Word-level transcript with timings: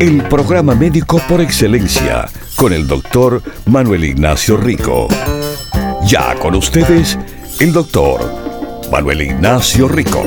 El 0.00 0.22
programa 0.28 0.76
médico 0.76 1.20
por 1.28 1.40
excelencia 1.40 2.30
con 2.54 2.72
el 2.72 2.86
doctor 2.86 3.42
Manuel 3.66 4.04
Ignacio 4.04 4.56
Rico. 4.56 5.08
Ya 6.06 6.38
con 6.38 6.54
ustedes, 6.54 7.18
el 7.58 7.72
doctor 7.72 8.20
Manuel 8.92 9.22
Ignacio 9.22 9.88
Rico. 9.88 10.22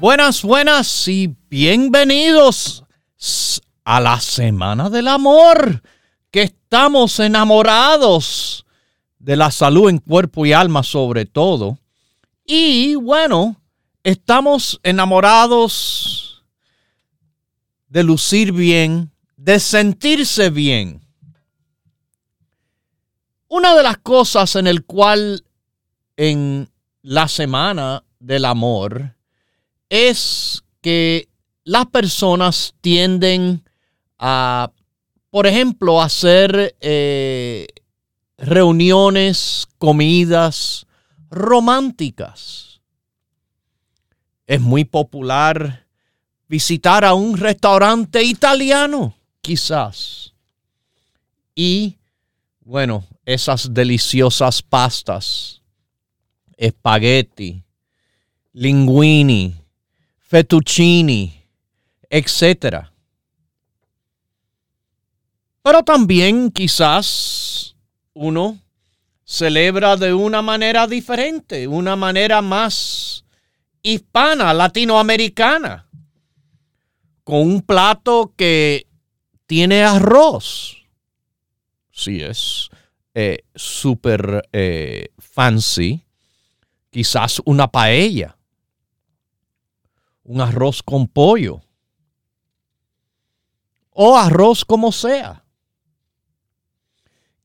Buenas, 0.00 0.42
buenas 0.42 1.06
y 1.06 1.32
bienvenidos 1.48 2.82
a 3.84 4.00
la 4.00 4.20
Semana 4.20 4.90
del 4.90 5.06
Amor, 5.06 5.80
que 6.32 6.42
estamos 6.42 7.20
enamorados 7.20 8.66
de 9.20 9.36
la 9.36 9.52
salud 9.52 9.88
en 9.88 9.98
cuerpo 9.98 10.44
y 10.44 10.52
alma 10.52 10.82
sobre 10.82 11.24
todo. 11.24 11.78
Y 12.50 12.94
bueno, 12.94 13.60
estamos 14.02 14.80
enamorados 14.82 16.42
de 17.88 18.02
lucir 18.02 18.52
bien, 18.52 19.12
de 19.36 19.60
sentirse 19.60 20.48
bien. 20.48 21.02
Una 23.48 23.76
de 23.76 23.82
las 23.82 23.98
cosas 23.98 24.56
en 24.56 24.66
el 24.66 24.86
cual 24.86 25.44
en 26.16 26.70
la 27.02 27.28
semana 27.28 28.02
del 28.18 28.46
amor 28.46 29.14
es 29.90 30.64
que 30.80 31.28
las 31.64 31.84
personas 31.88 32.74
tienden 32.80 33.62
a, 34.18 34.72
por 35.28 35.46
ejemplo, 35.46 36.00
hacer 36.00 36.74
eh, 36.80 37.66
reuniones, 38.38 39.68
comidas 39.76 40.86
románticas 41.30 42.68
es 44.48 44.60
muy 44.60 44.84
popular 44.84 45.86
visitar 46.48 47.04
a 47.04 47.12
un 47.12 47.36
restaurante 47.36 48.24
italiano, 48.24 49.14
quizás. 49.42 50.32
Y, 51.54 51.98
bueno, 52.60 53.04
esas 53.26 53.74
deliciosas 53.74 54.62
pastas, 54.62 55.60
espagueti, 56.56 57.62
linguini, 58.52 59.54
fettuccini, 60.18 61.44
etc. 62.08 62.86
Pero 65.62 65.82
también 65.82 66.50
quizás 66.50 67.76
uno 68.14 68.58
celebra 69.28 69.98
de 69.98 70.14
una 70.14 70.40
manera 70.40 70.86
diferente, 70.86 71.68
una 71.68 71.96
manera 71.96 72.40
más 72.40 73.26
hispana, 73.82 74.54
latinoamericana, 74.54 75.86
con 77.24 77.42
un 77.42 77.60
plato 77.60 78.32
que 78.34 78.86
tiene 79.44 79.84
arroz. 79.84 80.78
Sí, 81.92 82.22
es 82.22 82.70
eh, 83.12 83.44
súper 83.54 84.48
eh, 84.50 85.08
fancy. 85.18 86.02
Quizás 86.88 87.42
una 87.44 87.70
paella. 87.70 88.34
Un 90.24 90.40
arroz 90.40 90.82
con 90.82 91.06
pollo. 91.06 91.60
O 93.90 94.16
arroz 94.16 94.64
como 94.64 94.90
sea. 94.90 95.44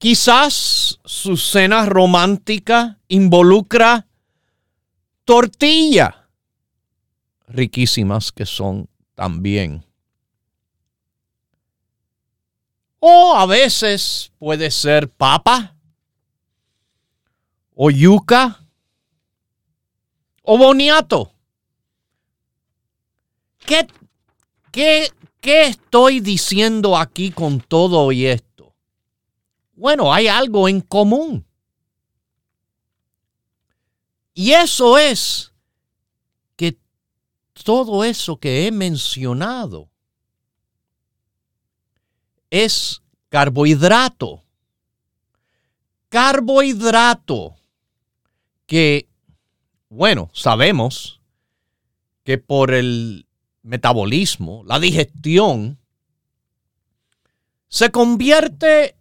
Quizás 0.04 1.00
su 1.06 1.38
cena 1.38 1.86
romántica 1.86 3.00
involucra 3.08 4.06
tortilla 5.24 6.28
riquísimas 7.48 8.34
que 8.34 8.46
son 8.46 8.90
también. 9.16 9.86
O 13.00 13.34
a 13.34 13.46
veces 13.46 14.34
puede 14.40 14.72
ser 14.72 15.08
papa, 15.08 15.74
o 17.74 17.90
yuca, 17.90 18.62
o 20.42 20.58
boniato. 20.58 21.32
¿Qué, 23.66 23.88
qué, 24.70 25.10
qué 25.40 25.68
estoy 25.68 26.20
diciendo 26.20 26.98
aquí 26.98 27.32
con 27.32 27.62
todo 27.62 28.12
y 28.12 28.26
esto? 28.26 28.53
Bueno, 29.84 30.14
hay 30.14 30.30
algo 30.30 30.70
en 30.70 30.80
común. 30.80 31.46
Y 34.34 34.54
eso 34.54 34.98
es 34.98 35.52
todo 37.66 38.06
eso 38.06 38.38
que 38.38 38.66
he 38.66 38.72
mencionado 38.72 39.90
es 42.50 43.02
carbohidrato. 43.28 44.42
Carbohidrato 46.08 47.58
que, 48.66 49.10
bueno, 49.90 50.30
sabemos 50.34 51.20
que 52.24 52.38
por 52.38 52.74
el 52.74 53.28
metabolismo, 53.64 54.64
la 54.66 54.80
digestión, 54.80 55.78
se 57.68 57.92
convierte 57.92 58.96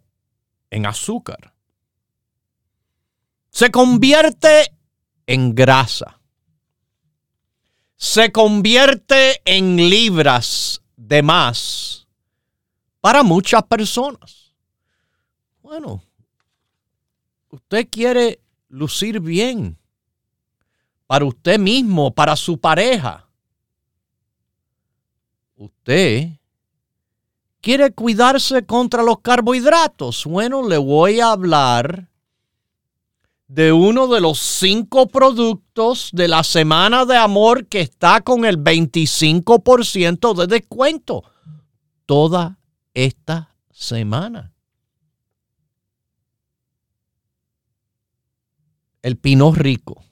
en 0.73 0.85
azúcar. 0.85 1.53
Se 3.49 3.69
convierte 3.71 4.75
en 5.25 5.53
grasa 5.55 6.19
se 8.03 8.33
convierte 8.33 9.41
en 9.45 9.77
libras 9.77 10.83
de 10.97 11.23
más 11.23 12.05
para 12.99 13.23
muchas 13.23 13.63
personas. 13.63 14.53
Bueno, 15.61 16.03
usted 17.47 17.87
quiere 17.89 18.41
lucir 18.67 19.21
bien 19.21 19.77
para 21.07 21.23
usted 21.23 21.57
mismo, 21.57 22.13
para 22.13 22.35
su 22.35 22.59
pareja. 22.59 23.25
Usted 25.55 26.27
quiere 27.63 27.93
cuidarse 27.93 28.65
contra 28.65 29.03
los 29.03 29.21
carbohidratos. 29.21 30.25
Bueno, 30.25 30.67
le 30.67 30.77
voy 30.77 31.21
a 31.21 31.31
hablar 31.31 32.09
de 33.47 33.71
uno 33.71 34.07
de 34.07 34.19
los 34.19 34.39
cinco 34.39 35.07
productos 35.07 36.09
de 36.11 36.27
la 36.27 36.43
semana 36.43 37.05
de 37.05 37.15
amor 37.15 37.67
que 37.67 37.79
está 37.79 38.19
con 38.19 38.43
el 38.43 38.61
25% 38.61 40.35
de 40.35 40.47
descuento 40.47 41.23
toda 42.05 42.59
esta 42.93 43.55
semana. 43.71 44.51
El 49.01 49.15
pino 49.15 49.53
rico. 49.53 50.03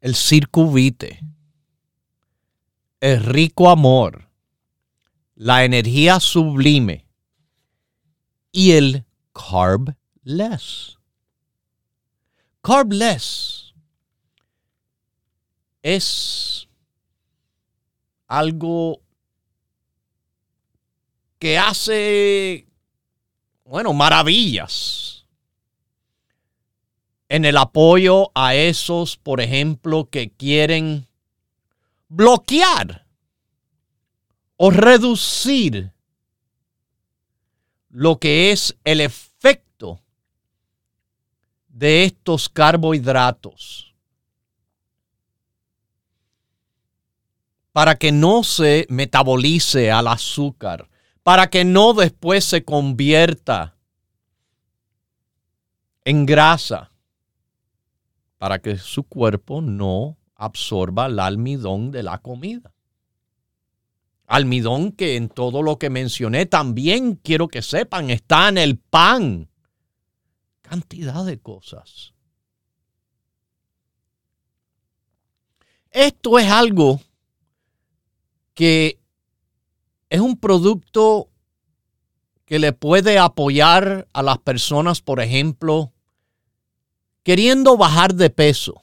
El 0.00 0.14
circuvite. 0.14 1.20
El 3.00 3.22
rico 3.22 3.68
amor. 3.68 4.24
La 5.34 5.64
energía 5.64 6.20
sublime. 6.20 7.06
Y 8.52 8.72
el 8.72 9.04
carb 9.32 9.96
less. 10.22 10.96
Carb 12.62 12.92
less 12.92 13.74
es 15.82 16.66
algo 18.26 19.02
que 21.38 21.58
hace, 21.58 22.66
bueno, 23.64 23.92
maravillas 23.92 25.26
en 27.28 27.44
el 27.44 27.58
apoyo 27.58 28.30
a 28.34 28.54
esos, 28.54 29.18
por 29.18 29.42
ejemplo, 29.42 30.08
que 30.08 30.30
quieren 30.30 31.06
bloquear 32.08 33.03
o 34.56 34.70
reducir 34.70 35.92
lo 37.88 38.18
que 38.18 38.52
es 38.52 38.76
el 38.84 39.00
efecto 39.00 40.00
de 41.68 42.04
estos 42.04 42.48
carbohidratos. 42.48 43.94
para 47.74 47.96
que 47.96 48.12
no 48.12 48.44
se 48.44 48.86
metabolice 48.88 49.90
al 49.90 50.06
azúcar, 50.06 50.88
para 51.24 51.50
que 51.50 51.64
no 51.64 51.92
después 51.92 52.44
se 52.44 52.64
convierta 52.64 53.74
en 56.04 56.24
grasa, 56.24 56.92
para 58.38 58.60
que 58.60 58.78
su 58.78 59.02
cuerpo 59.02 59.60
no 59.60 60.16
absorba 60.36 61.06
el 61.06 61.18
almidón 61.18 61.90
de 61.90 62.04
la 62.04 62.18
comida. 62.18 62.73
Almidón 64.26 64.92
que 64.92 65.16
en 65.16 65.28
todo 65.28 65.62
lo 65.62 65.78
que 65.78 65.90
mencioné 65.90 66.46
también 66.46 67.16
quiero 67.16 67.48
que 67.48 67.62
sepan 67.62 68.10
está 68.10 68.48
en 68.48 68.58
el 68.58 68.78
pan. 68.78 69.48
Cantidad 70.62 71.24
de 71.24 71.38
cosas. 71.38 72.14
Esto 75.90 76.38
es 76.38 76.50
algo 76.50 77.00
que 78.54 78.98
es 80.08 80.20
un 80.20 80.38
producto 80.38 81.28
que 82.46 82.58
le 82.58 82.72
puede 82.72 83.18
apoyar 83.18 84.08
a 84.12 84.22
las 84.22 84.38
personas, 84.38 85.00
por 85.00 85.20
ejemplo, 85.20 85.92
queriendo 87.22 87.76
bajar 87.76 88.14
de 88.14 88.30
peso, 88.30 88.82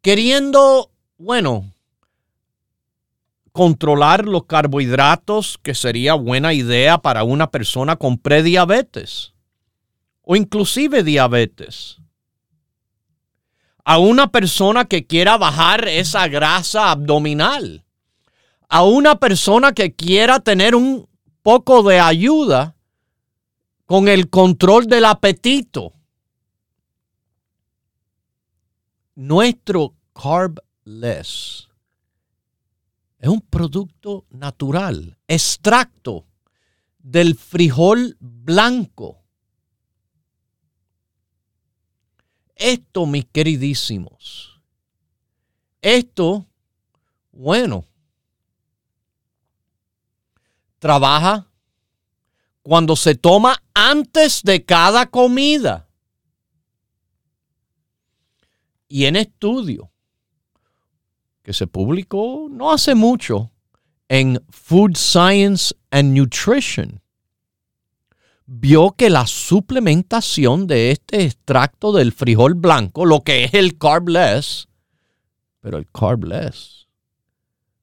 queriendo, 0.00 0.92
bueno, 1.18 1.72
controlar 3.56 4.26
los 4.26 4.44
carbohidratos, 4.44 5.58
que 5.62 5.74
sería 5.74 6.12
buena 6.12 6.52
idea 6.52 6.98
para 6.98 7.24
una 7.24 7.50
persona 7.50 7.96
con 7.96 8.18
prediabetes 8.18 9.32
o 10.20 10.36
inclusive 10.36 11.02
diabetes. 11.02 11.96
A 13.82 13.96
una 13.96 14.30
persona 14.30 14.84
que 14.84 15.06
quiera 15.06 15.38
bajar 15.38 15.88
esa 15.88 16.28
grasa 16.28 16.90
abdominal. 16.90 17.86
A 18.68 18.84
una 18.84 19.18
persona 19.18 19.72
que 19.72 19.94
quiera 19.94 20.40
tener 20.40 20.74
un 20.74 21.08
poco 21.40 21.82
de 21.82 21.98
ayuda 21.98 22.76
con 23.86 24.06
el 24.08 24.28
control 24.28 24.86
del 24.86 25.06
apetito. 25.06 25.94
Nuestro 29.14 29.94
carbless 30.12 31.66
es 33.26 33.32
un 33.32 33.40
producto 33.40 34.24
natural, 34.30 35.18
extracto 35.26 36.28
del 36.98 37.34
frijol 37.34 38.16
blanco. 38.20 39.24
Esto, 42.54 43.04
mis 43.04 43.24
queridísimos, 43.24 44.62
esto, 45.82 46.46
bueno, 47.32 47.84
trabaja 50.78 51.50
cuando 52.62 52.94
se 52.94 53.16
toma 53.16 53.60
antes 53.74 54.40
de 54.44 54.64
cada 54.64 55.06
comida. 55.06 55.88
Y 58.86 59.06
en 59.06 59.16
estudio 59.16 59.90
que 61.46 61.52
se 61.52 61.68
publicó 61.68 62.48
no 62.50 62.72
hace 62.72 62.96
mucho 62.96 63.52
en 64.08 64.44
Food 64.50 64.96
Science 64.96 65.72
and 65.92 66.18
Nutrition, 66.18 67.00
vio 68.46 68.96
que 68.98 69.10
la 69.10 69.28
suplementación 69.28 70.66
de 70.66 70.90
este 70.90 71.22
extracto 71.22 71.92
del 71.92 72.10
frijol 72.10 72.54
blanco, 72.54 73.04
lo 73.06 73.20
que 73.22 73.44
es 73.44 73.54
el 73.54 73.78
carbless, 73.78 74.66
pero 75.60 75.78
el 75.78 75.86
carbless 75.88 76.88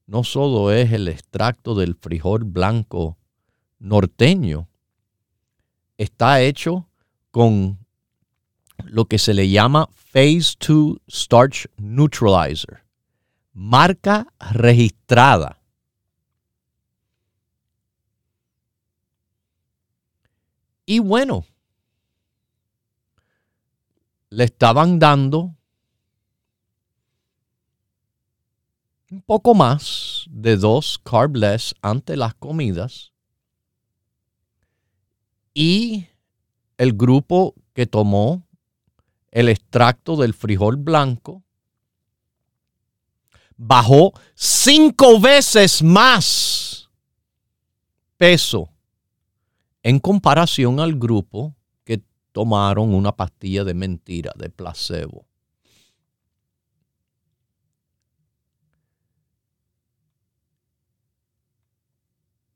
no 0.07 0.25
solo 0.25 0.69
es 0.73 0.91
el 0.91 1.07
extracto 1.07 1.73
del 1.73 1.95
frijol 1.95 2.43
blanco 2.43 3.17
norteño, 3.79 4.67
está 5.97 6.41
hecho 6.41 6.89
con 7.31 7.79
lo 8.83 9.05
que 9.05 9.17
se 9.17 9.33
le 9.33 9.47
llama 9.47 9.87
Phase 10.11 10.55
2 10.59 10.97
Starch 11.07 11.69
Neutralizer 11.77 12.83
marca 13.53 14.27
registrada. 14.51 15.59
Y 20.85 20.99
bueno, 20.99 21.45
le 24.29 24.43
estaban 24.43 24.99
dando 24.99 25.55
un 29.11 29.21
poco 29.21 29.53
más 29.53 30.25
de 30.29 30.57
dos 30.57 30.99
carbless 31.03 31.75
ante 31.81 32.17
las 32.17 32.33
comidas. 32.33 33.13
Y 35.53 36.07
el 36.77 36.93
grupo 36.93 37.53
que 37.73 37.85
tomó 37.85 38.47
el 39.29 39.49
extracto 39.49 40.15
del 40.15 40.33
frijol 40.33 40.77
blanco 40.77 41.42
bajó 43.65 44.13
cinco 44.35 45.19
veces 45.19 45.81
más 45.81 46.89
peso 48.17 48.69
en 49.81 49.99
comparación 49.99 50.79
al 50.79 50.95
grupo 50.95 51.55
que 51.83 52.01
tomaron 52.31 52.93
una 52.93 53.15
pastilla 53.15 53.63
de 53.63 53.73
mentira, 53.73 54.31
de 54.35 54.49
placebo. 54.49 55.25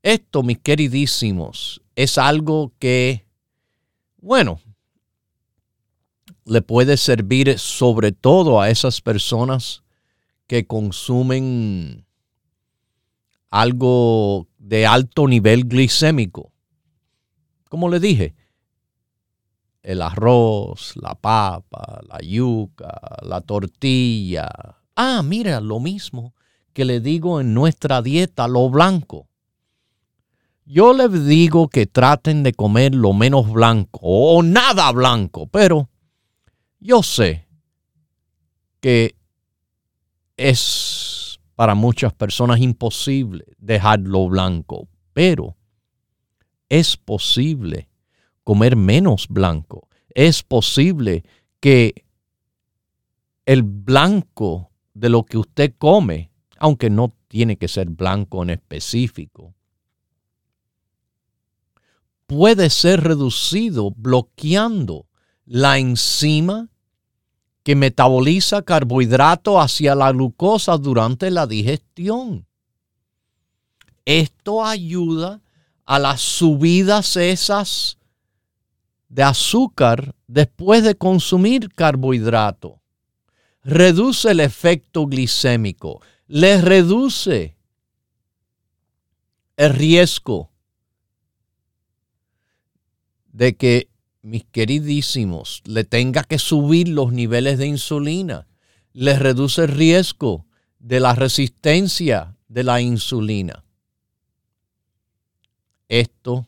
Esto, 0.03 0.41
mis 0.41 0.59
queridísimos, 0.59 1.81
es 1.95 2.17
algo 2.17 2.71
que, 2.79 3.25
bueno, 4.17 4.61
le 6.45 6.61
puede 6.61 6.95
servir 6.95 7.59
sobre 7.59 8.13
todo 8.13 8.61
a 8.61 8.69
esas 8.69 9.01
personas 9.01 9.83
que 10.47 10.65
consumen 10.65 12.05
algo 13.49 14.47
de 14.57 14.85
alto 14.85 15.27
nivel 15.27 15.67
glicémico. 15.67 16.51
Como 17.69 17.89
le 17.89 17.99
dije, 17.99 18.35
el 19.83 20.01
arroz, 20.01 20.93
la 20.95 21.15
papa, 21.15 22.01
la 22.07 22.19
yuca, 22.19 22.99
la 23.21 23.41
tortilla. 23.41 24.49
Ah, 24.95 25.21
mira, 25.23 25.61
lo 25.61 25.79
mismo 25.79 26.33
que 26.73 26.85
le 26.85 26.99
digo 26.99 27.41
en 27.41 27.53
nuestra 27.53 28.01
dieta, 28.01 28.47
lo 28.47 28.69
blanco. 28.69 29.27
Yo 30.65 30.93
les 30.93 31.25
digo 31.25 31.69
que 31.69 31.85
traten 31.85 32.43
de 32.43 32.53
comer 32.53 32.93
lo 32.93 33.13
menos 33.13 33.49
blanco 33.51 33.99
o 34.01 34.43
nada 34.43 34.91
blanco, 34.91 35.47
pero 35.47 35.89
yo 36.79 37.01
sé 37.03 37.47
que 38.81 39.16
es 40.37 41.39
para 41.55 41.73
muchas 41.75 42.13
personas 42.13 42.59
imposible 42.59 43.45
dejarlo 43.57 44.27
blanco, 44.29 44.87
pero 45.13 45.57
es 46.69 46.95
posible 46.95 47.89
comer 48.43 48.75
menos 48.75 49.27
blanco. 49.27 49.89
Es 50.13 50.43
posible 50.43 51.23
que 51.59 52.05
el 53.45 53.63
blanco 53.63 54.71
de 54.93 55.09
lo 55.09 55.23
que 55.25 55.37
usted 55.37 55.73
come, 55.77 56.31
aunque 56.57 56.89
no 56.89 57.15
tiene 57.27 57.57
que 57.57 57.67
ser 57.67 57.89
blanco 57.89 58.43
en 58.43 58.51
específico, 58.51 59.55
puede 62.27 62.69
ser 62.69 63.01
reducido 63.03 63.91
bloqueando 63.91 65.07
la 65.45 65.79
enzima 65.79 66.69
que 67.67 67.75
metaboliza 67.75 68.61
carbohidrato 68.61 69.59
hacia 69.59 69.93
la 69.93 70.13
glucosa 70.13 70.77
durante 70.77 71.29
la 71.29 71.45
digestión. 71.45 72.47
Esto 74.05 74.63
ayuda 74.63 75.41
a 75.83 75.99
las 75.99 76.21
subidas 76.21 77.17
esas 77.17 77.97
de 79.09 79.21
azúcar 79.21 80.15
después 80.27 80.81
de 80.81 80.95
consumir 80.95 81.67
carbohidrato. 81.73 82.79
Reduce 83.63 84.31
el 84.31 84.39
efecto 84.39 85.05
glicémico, 85.05 86.01
le 86.25 86.61
reduce 86.61 87.57
el 89.57 89.73
riesgo 89.73 90.51
de 93.25 93.57
que 93.57 93.89
mis 94.27 94.43
queridísimos, 94.43 95.61
le 95.65 95.85
tenga 95.85 96.21
que 96.23 96.37
subir 96.37 96.89
los 96.89 97.13
niveles 97.13 97.57
de 97.57 97.65
insulina, 97.65 98.45
les 98.91 99.19
reduce 99.19 99.63
el 99.63 99.69
riesgo 99.69 100.45
de 100.79 100.99
la 100.99 101.15
resistencia 101.15 102.35
de 102.49 102.63
la 102.65 102.81
insulina. 102.81 103.63
Esto 105.87 106.45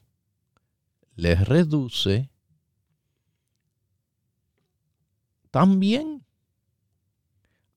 les 1.15 1.47
reduce 1.47 2.29
también 5.49 6.25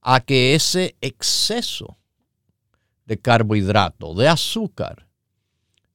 a 0.00 0.18
que 0.20 0.56
ese 0.56 0.96
exceso 1.00 1.96
de 3.06 3.20
carbohidrato, 3.20 4.14
de 4.14 4.26
azúcar, 4.26 5.06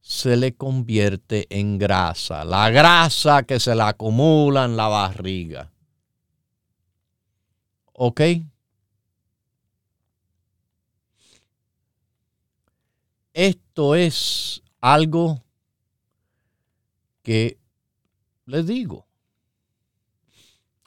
se 0.07 0.37
le 0.37 0.55
convierte 0.55 1.47
en 1.49 1.77
grasa. 1.77 2.45
La 2.45 2.69
grasa 2.69 3.43
que 3.43 3.59
se 3.59 3.75
le 3.75 3.83
acumula 3.83 4.63
en 4.63 4.77
la 4.77 4.87
barriga. 4.87 5.69
¿Ok? 7.91 8.21
Esto 13.33 13.95
es 13.95 14.63
algo 14.79 15.43
que 17.21 17.59
le 18.45 18.63
digo. 18.63 19.05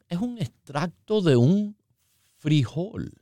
Es 0.08 0.18
un 0.18 0.38
extracto 0.38 1.20
de 1.20 1.36
un 1.36 1.76
frijol. 2.38 3.12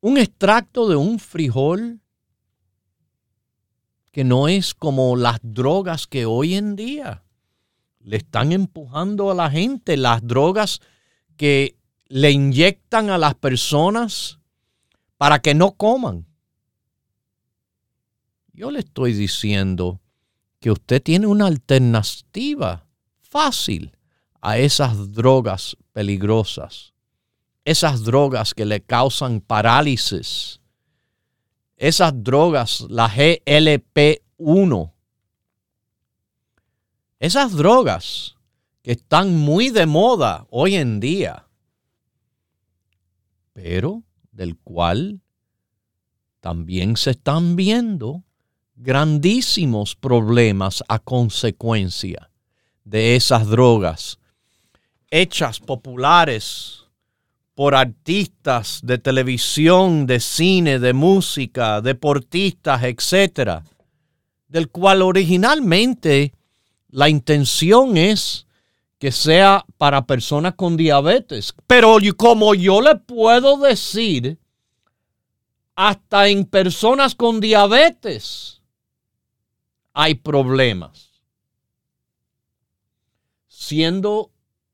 Un 0.00 0.16
extracto 0.16 0.88
de 0.88 0.96
un 0.96 1.18
frijol 1.18 2.00
que 4.12 4.24
no 4.24 4.48
es 4.48 4.74
como 4.74 5.16
las 5.16 5.38
drogas 5.42 6.06
que 6.06 6.26
hoy 6.26 6.54
en 6.54 6.76
día 6.76 7.22
le 8.00 8.16
están 8.16 8.52
empujando 8.52 9.30
a 9.30 9.34
la 9.34 9.50
gente, 9.50 9.96
las 9.96 10.26
drogas 10.26 10.80
que 11.36 11.76
le 12.08 12.30
inyectan 12.30 13.10
a 13.10 13.18
las 13.18 13.34
personas 13.34 14.38
para 15.16 15.38
que 15.38 15.54
no 15.54 15.72
coman. 15.72 16.26
Yo 18.52 18.70
le 18.70 18.80
estoy 18.80 19.12
diciendo 19.12 20.00
que 20.58 20.70
usted 20.70 21.02
tiene 21.02 21.26
una 21.26 21.46
alternativa 21.46 22.86
fácil 23.20 23.96
a 24.40 24.58
esas 24.58 25.12
drogas 25.12 25.76
peligrosas, 25.92 26.92
esas 27.64 28.02
drogas 28.04 28.54
que 28.54 28.66
le 28.66 28.80
causan 28.80 29.40
parálisis, 29.40 30.59
esas 31.80 32.12
drogas, 32.22 32.82
la 32.90 33.08
GLP-1, 33.08 34.92
esas 37.18 37.56
drogas 37.56 38.36
que 38.82 38.92
están 38.92 39.34
muy 39.34 39.70
de 39.70 39.86
moda 39.86 40.46
hoy 40.50 40.74
en 40.74 41.00
día, 41.00 41.46
pero 43.54 44.02
del 44.30 44.58
cual 44.58 45.22
también 46.40 46.98
se 46.98 47.12
están 47.12 47.56
viendo 47.56 48.24
grandísimos 48.76 49.96
problemas 49.96 50.84
a 50.86 50.98
consecuencia 50.98 52.30
de 52.84 53.16
esas 53.16 53.46
drogas 53.46 54.18
hechas 55.10 55.58
populares 55.60 56.79
por 57.54 57.74
artistas 57.74 58.80
de 58.82 58.98
televisión, 58.98 60.06
de 60.06 60.20
cine, 60.20 60.78
de 60.78 60.92
música, 60.92 61.80
deportistas, 61.80 62.82
etcétera, 62.84 63.64
del 64.48 64.68
cual 64.68 65.02
originalmente 65.02 66.32
la 66.88 67.08
intención 67.08 67.96
es 67.96 68.46
que 68.98 69.12
sea 69.12 69.64
para 69.78 70.06
personas 70.06 70.54
con 70.54 70.76
diabetes. 70.76 71.54
Pero 71.66 71.96
como 72.16 72.54
yo 72.54 72.80
le 72.80 72.96
puedo 72.96 73.56
decir, 73.56 74.38
hasta 75.74 76.28
en 76.28 76.44
personas 76.44 77.14
con 77.14 77.40
diabetes 77.40 78.60
hay 79.94 80.14
problemas. 80.14 81.10
Siendo 83.48 84.30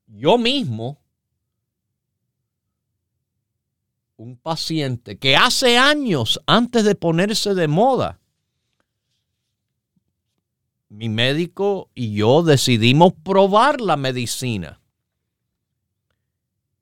yo 0.07 0.37
mismo 0.37 0.99
un 4.17 4.35
paciente 4.35 5.19
que 5.19 5.35
hace 5.35 5.77
años 5.77 6.41
antes 6.47 6.83
de 6.83 6.95
ponerse 6.95 7.53
de 7.53 7.67
moda, 7.67 8.19
mi 10.89 11.07
médico 11.07 11.91
y 11.93 12.15
yo 12.15 12.41
decidimos 12.41 13.13
probar 13.13 13.79
la 13.79 13.95
medicina. 13.95 14.81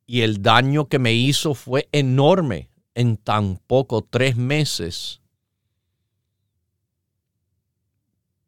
Y 0.07 0.21
el 0.21 0.41
daño 0.41 0.87
que 0.87 0.99
me 0.99 1.13
hizo 1.13 1.55
fue 1.55 1.89
enorme 1.91 2.69
en 2.93 3.17
tan 3.17 3.57
poco 3.57 4.03
tres 4.03 4.37
meses 4.37 5.21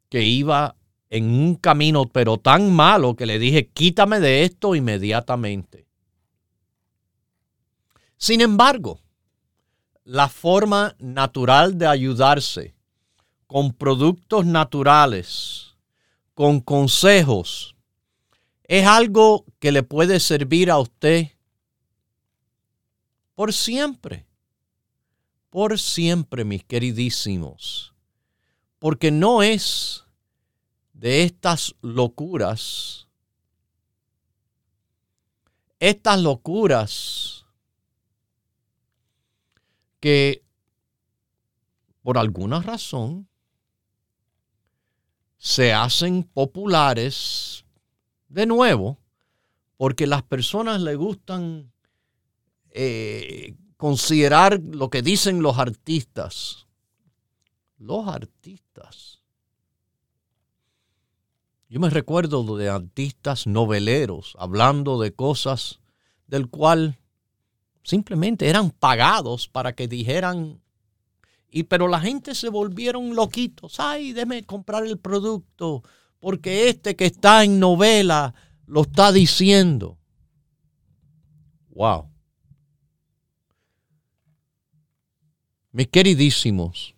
que 0.08 0.22
iba 0.22 0.76
en 1.10 1.24
un 1.24 1.56
camino 1.56 2.06
pero 2.06 2.38
tan 2.38 2.72
malo 2.72 3.16
que 3.16 3.26
le 3.26 3.38
dije, 3.38 3.68
quítame 3.68 4.20
de 4.20 4.44
esto 4.44 4.74
inmediatamente. 4.74 5.87
Sin 8.18 8.42
embargo, 8.42 9.00
la 10.04 10.28
forma 10.28 10.94
natural 10.98 11.78
de 11.78 11.86
ayudarse 11.86 12.74
con 13.46 13.72
productos 13.72 14.44
naturales, 14.44 15.76
con 16.34 16.60
consejos, 16.60 17.74
es 18.64 18.86
algo 18.86 19.46
que 19.58 19.72
le 19.72 19.82
puede 19.82 20.20
servir 20.20 20.70
a 20.70 20.78
usted 20.78 21.28
por 23.34 23.54
siempre, 23.54 24.26
por 25.48 25.78
siempre, 25.78 26.44
mis 26.44 26.64
queridísimos 26.64 27.94
porque 28.78 29.10
no 29.10 29.42
es 29.42 30.04
de 30.92 31.24
estas 31.24 31.74
locuras, 31.80 33.08
estas 35.80 36.20
locuras 36.20 37.37
que 40.00 40.44
por 42.02 42.18
alguna 42.18 42.60
razón 42.60 43.28
se 45.36 45.72
hacen 45.72 46.24
populares 46.24 47.64
de 48.28 48.46
nuevo 48.46 48.98
porque 49.76 50.06
las 50.06 50.22
personas 50.22 50.80
le 50.80 50.96
gustan 50.96 51.72
eh, 52.70 53.54
considerar 53.76 54.60
lo 54.60 54.90
que 54.90 55.02
dicen 55.02 55.42
los 55.42 55.58
artistas 55.58 56.68
los 57.78 58.08
artistas. 58.08 59.22
Yo 61.68 61.80
me 61.80 61.90
recuerdo 61.90 62.56
de 62.56 62.68
artistas 62.68 63.46
noveleros 63.46 64.34
hablando 64.38 65.00
de 65.00 65.14
cosas 65.14 65.80
del 66.26 66.48
cual 66.48 66.98
simplemente 67.88 68.50
eran 68.50 68.70
pagados 68.70 69.48
para 69.48 69.74
que 69.74 69.88
dijeran 69.88 70.60
y 71.50 71.62
pero 71.62 71.88
la 71.88 72.00
gente 72.00 72.34
se 72.34 72.50
volvieron 72.50 73.16
loquitos. 73.16 73.80
Ay, 73.80 74.12
déme 74.12 74.44
comprar 74.44 74.84
el 74.84 74.98
producto 74.98 75.82
porque 76.20 76.68
este 76.68 76.96
que 76.96 77.06
está 77.06 77.44
en 77.44 77.58
novela 77.58 78.34
lo 78.66 78.82
está 78.82 79.10
diciendo. 79.10 79.96
Wow. 81.70 82.10
Mis 85.72 85.88
queridísimos, 85.88 86.94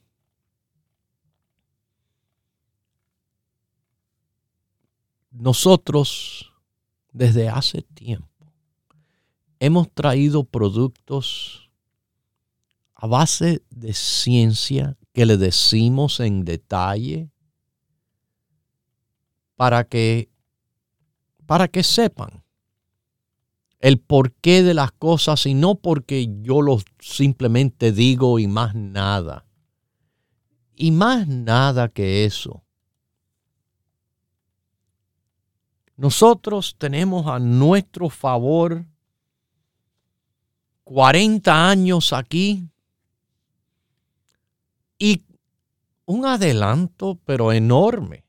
nosotros 5.30 6.52
desde 7.12 7.48
hace 7.48 7.82
tiempo 7.82 8.29
hemos 9.60 9.92
traído 9.92 10.44
productos 10.44 11.70
a 12.94 13.06
base 13.06 13.62
de 13.70 13.92
ciencia 13.92 14.96
que 15.12 15.26
le 15.26 15.36
decimos 15.36 16.18
en 16.20 16.44
detalle 16.44 17.30
para 19.56 19.84
que 19.84 20.30
para 21.46 21.68
que 21.68 21.82
sepan 21.82 22.42
el 23.80 23.98
porqué 23.98 24.62
de 24.62 24.74
las 24.74 24.92
cosas 24.92 25.46
y 25.46 25.54
no 25.54 25.74
porque 25.74 26.28
yo 26.42 26.62
lo 26.62 26.78
simplemente 26.98 27.92
digo 27.92 28.38
y 28.38 28.46
más 28.46 28.74
nada. 28.74 29.46
Y 30.74 30.92
más 30.92 31.26
nada 31.26 31.88
que 31.88 32.24
eso. 32.24 32.62
Nosotros 35.96 36.76
tenemos 36.78 37.26
a 37.26 37.38
nuestro 37.38 38.10
favor 38.10 38.86
40 40.90 41.68
años 41.70 42.12
aquí 42.12 42.68
y 44.98 45.22
un 46.04 46.26
adelanto 46.26 47.16
pero 47.24 47.52
enorme. 47.52 48.24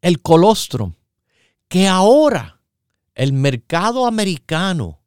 El 0.00 0.20
colostrum, 0.20 0.94
que 1.68 1.86
ahora 1.86 2.60
el 3.14 3.32
mercado 3.32 4.06
americano 4.06 4.98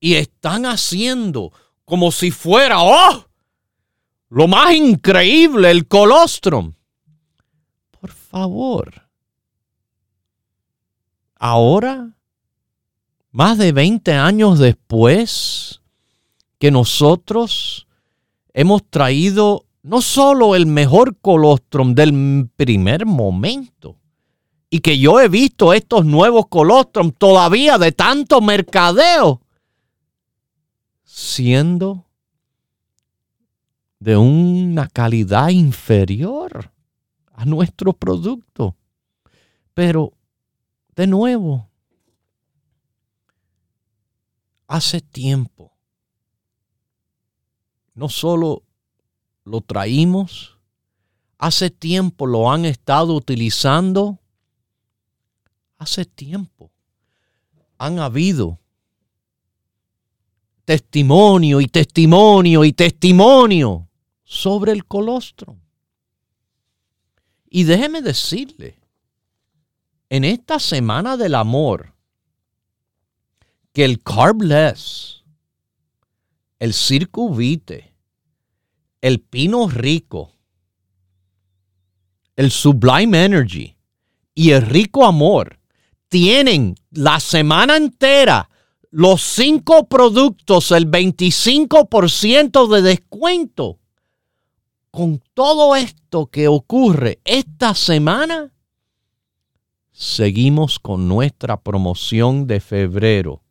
y 0.00 0.14
están 0.14 0.66
haciendo 0.66 1.52
como 1.84 2.10
si 2.10 2.32
fuera, 2.32 2.82
oh, 2.82 3.28
lo 4.30 4.48
más 4.48 4.74
increíble, 4.74 5.70
el 5.70 5.86
colostrum. 5.86 6.74
Por 8.00 8.10
favor 8.10 9.06
Ahora, 11.38 12.15
más 13.36 13.58
de 13.58 13.70
20 13.70 14.14
años 14.14 14.58
después, 14.58 15.82
que 16.58 16.70
nosotros 16.70 17.86
hemos 18.54 18.82
traído 18.88 19.66
no 19.82 20.00
solo 20.00 20.54
el 20.54 20.64
mejor 20.64 21.18
colostrum 21.18 21.94
del 21.94 22.48
primer 22.56 23.04
momento, 23.04 23.98
y 24.70 24.80
que 24.80 24.98
yo 24.98 25.20
he 25.20 25.28
visto 25.28 25.74
estos 25.74 26.06
nuevos 26.06 26.46
colostrum 26.48 27.12
todavía 27.12 27.76
de 27.76 27.92
tanto 27.92 28.40
mercadeo, 28.40 29.42
siendo 31.04 32.06
de 34.00 34.16
una 34.16 34.88
calidad 34.88 35.50
inferior 35.50 36.72
a 37.34 37.44
nuestro 37.44 37.92
producto. 37.92 38.76
Pero, 39.74 40.14
de 40.94 41.06
nuevo, 41.06 41.68
hace 44.66 45.00
tiempo, 45.00 45.72
no 47.94 48.08
solo 48.08 48.62
lo 49.44 49.60
traímos, 49.60 50.58
hace 51.38 51.70
tiempo 51.70 52.26
lo 52.26 52.50
han 52.50 52.64
estado 52.64 53.14
utilizando, 53.14 54.18
hace 55.78 56.04
tiempo 56.04 56.70
han 57.78 57.98
habido 57.98 58.58
testimonio 60.64 61.60
y 61.60 61.68
testimonio 61.68 62.64
y 62.64 62.72
testimonio 62.72 63.88
sobre 64.24 64.72
el 64.72 64.84
colostrum. 64.84 65.58
Y 67.48 67.64
déjeme 67.64 68.02
decirle, 68.02 68.78
en 70.10 70.24
esta 70.24 70.58
semana 70.58 71.16
del 71.16 71.34
amor, 71.34 71.95
que 73.76 73.84
el 73.84 74.02
carbless, 74.02 75.22
el 76.58 76.72
circuvite, 76.72 77.92
el 79.02 79.20
pino 79.20 79.68
rico, 79.68 80.32
el 82.36 82.50
sublime 82.50 83.22
energy 83.22 83.76
y 84.34 84.52
el 84.52 84.62
rico 84.62 85.04
amor 85.04 85.60
tienen 86.08 86.74
la 86.90 87.20
semana 87.20 87.76
entera 87.76 88.48
los 88.90 89.20
cinco 89.20 89.86
productos, 89.86 90.70
el 90.70 90.90
25% 90.90 92.68
de 92.68 92.80
descuento. 92.80 93.78
Con 94.90 95.22
todo 95.34 95.76
esto 95.76 96.28
que 96.28 96.48
ocurre 96.48 97.20
esta 97.26 97.74
semana, 97.74 98.54
seguimos 99.92 100.78
con 100.78 101.08
nuestra 101.08 101.60
promoción 101.60 102.46
de 102.46 102.60
febrero, 102.60 103.42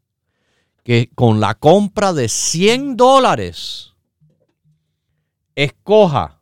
que 0.85 1.09
con 1.15 1.39
la 1.39 1.55
compra 1.55 2.13
de 2.13 2.29
100 2.29 2.95
dólares, 2.95 3.95
escoja 5.55 6.39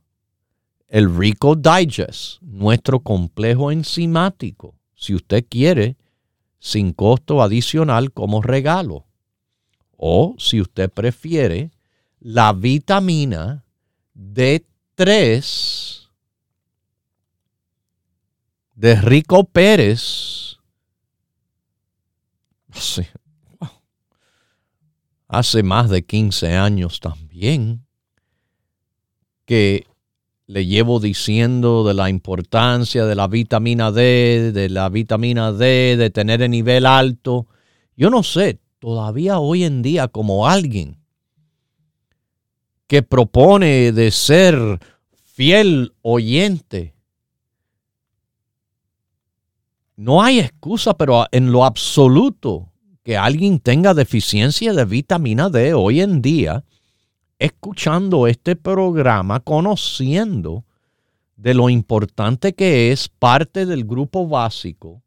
el 0.90 1.18
Rico 1.18 1.56
Digest, 1.56 2.42
nuestro 2.42 3.00
complejo 3.00 3.72
enzimático, 3.72 4.76
si 4.96 5.16
usted 5.16 5.46
quiere 5.48 5.96
sin 6.60 6.92
costo 6.92 7.42
adicional 7.42 8.12
como 8.12 8.42
regalo. 8.42 9.06
O 9.96 10.36
si 10.38 10.60
usted 10.60 10.92
prefiere, 10.92 11.72
la 12.20 12.52
vitamina 12.52 13.64
D3 14.14 16.10
de 18.76 18.96
Rico 18.96 19.46
Pérez. 19.46 20.58
Hace 25.33 25.63
más 25.63 25.89
de 25.89 26.05
15 26.05 26.55
años 26.57 27.00
también 27.00 27.87
que 29.46 29.87
le 30.46 30.67
llevo 30.67 31.00
diciendo 31.00 31.83
de 31.83 31.96
la 31.96 32.11
importancia 32.11 33.03
de 33.05 33.15
la 33.15 33.27
vitamina 33.27 33.91
D, 33.91 34.51
de 34.53 34.69
la 34.69 34.89
vitamina 34.89 35.51
D, 35.51 35.98
de 35.98 36.11
tener 36.11 36.43
el 36.43 36.51
nivel 36.51 36.85
alto. 36.85 37.48
Yo 37.98 38.11
no 38.11 38.22
sé, 38.22 38.59
todavía 38.77 39.39
hoy 39.39 39.63
en 39.63 39.81
día 39.81 40.07
como 40.07 40.48
alguien 40.48 41.00
que 42.85 43.01
propone 43.01 43.91
de 43.91 44.11
ser 44.11 44.79
fiel 45.24 45.96
oyente, 46.03 46.93
no 49.96 50.22
hay 50.22 50.41
excusa, 50.41 50.96
pero 50.96 51.25
en 51.31 51.51
lo 51.51 51.65
absoluto 51.65 52.69
que 53.03 53.18
alguien 53.18 53.59
tenga 53.59 53.94
deficiencia 53.94 54.74
de 54.74 54.85
vitamina 54.85 55.50
D 55.50 55.74
hoy 55.74 56.01
en 56.01 56.22
día 56.22 56.63
escuchando 57.37 58.27
este 58.27 58.55
programa, 58.55 59.42
conociendo 59.42 60.63
de 61.35 61.53
lo 61.53 61.70
importante 61.70 62.53
que 62.53 62.92
es 62.92 63.09
parte 63.09 63.66
del 63.66 63.83
grupo 63.83 64.27
básico. 64.27 65.03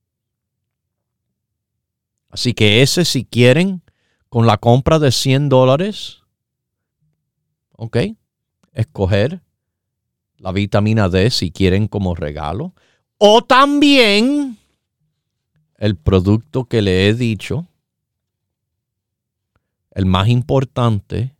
Así 2.28 2.52
que 2.52 2.82
ese 2.82 3.06
si 3.06 3.24
quieren, 3.24 3.82
con 4.28 4.46
la 4.46 4.58
compra 4.58 4.98
de 4.98 5.10
100 5.12 5.48
dólares, 5.48 6.18
ok, 7.72 7.96
escoger 8.74 9.40
la 10.36 10.52
vitamina 10.52 11.08
D 11.08 11.30
si 11.30 11.50
quieren 11.50 11.88
como 11.88 12.14
regalo. 12.14 12.74
O 13.16 13.42
también 13.42 14.58
el 15.78 15.96
producto 15.96 16.66
que 16.66 16.82
le 16.82 17.08
he 17.08 17.14
dicho, 17.14 17.66
el 19.96 20.04
más 20.04 20.28
importante, 20.28 21.34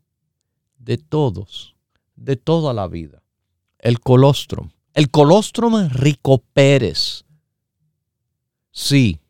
de 0.79 0.97
todos, 0.97 1.77
de 2.15 2.37
toda 2.37 2.73
la 2.73 2.89
vida. 2.89 3.23
El 3.79 4.01
colostrum. 4.01 4.71
El 4.95 5.11
colostrum 5.11 5.91
Rico 5.91 6.43
Pérez. 6.55 7.27
Sí. 8.71 9.21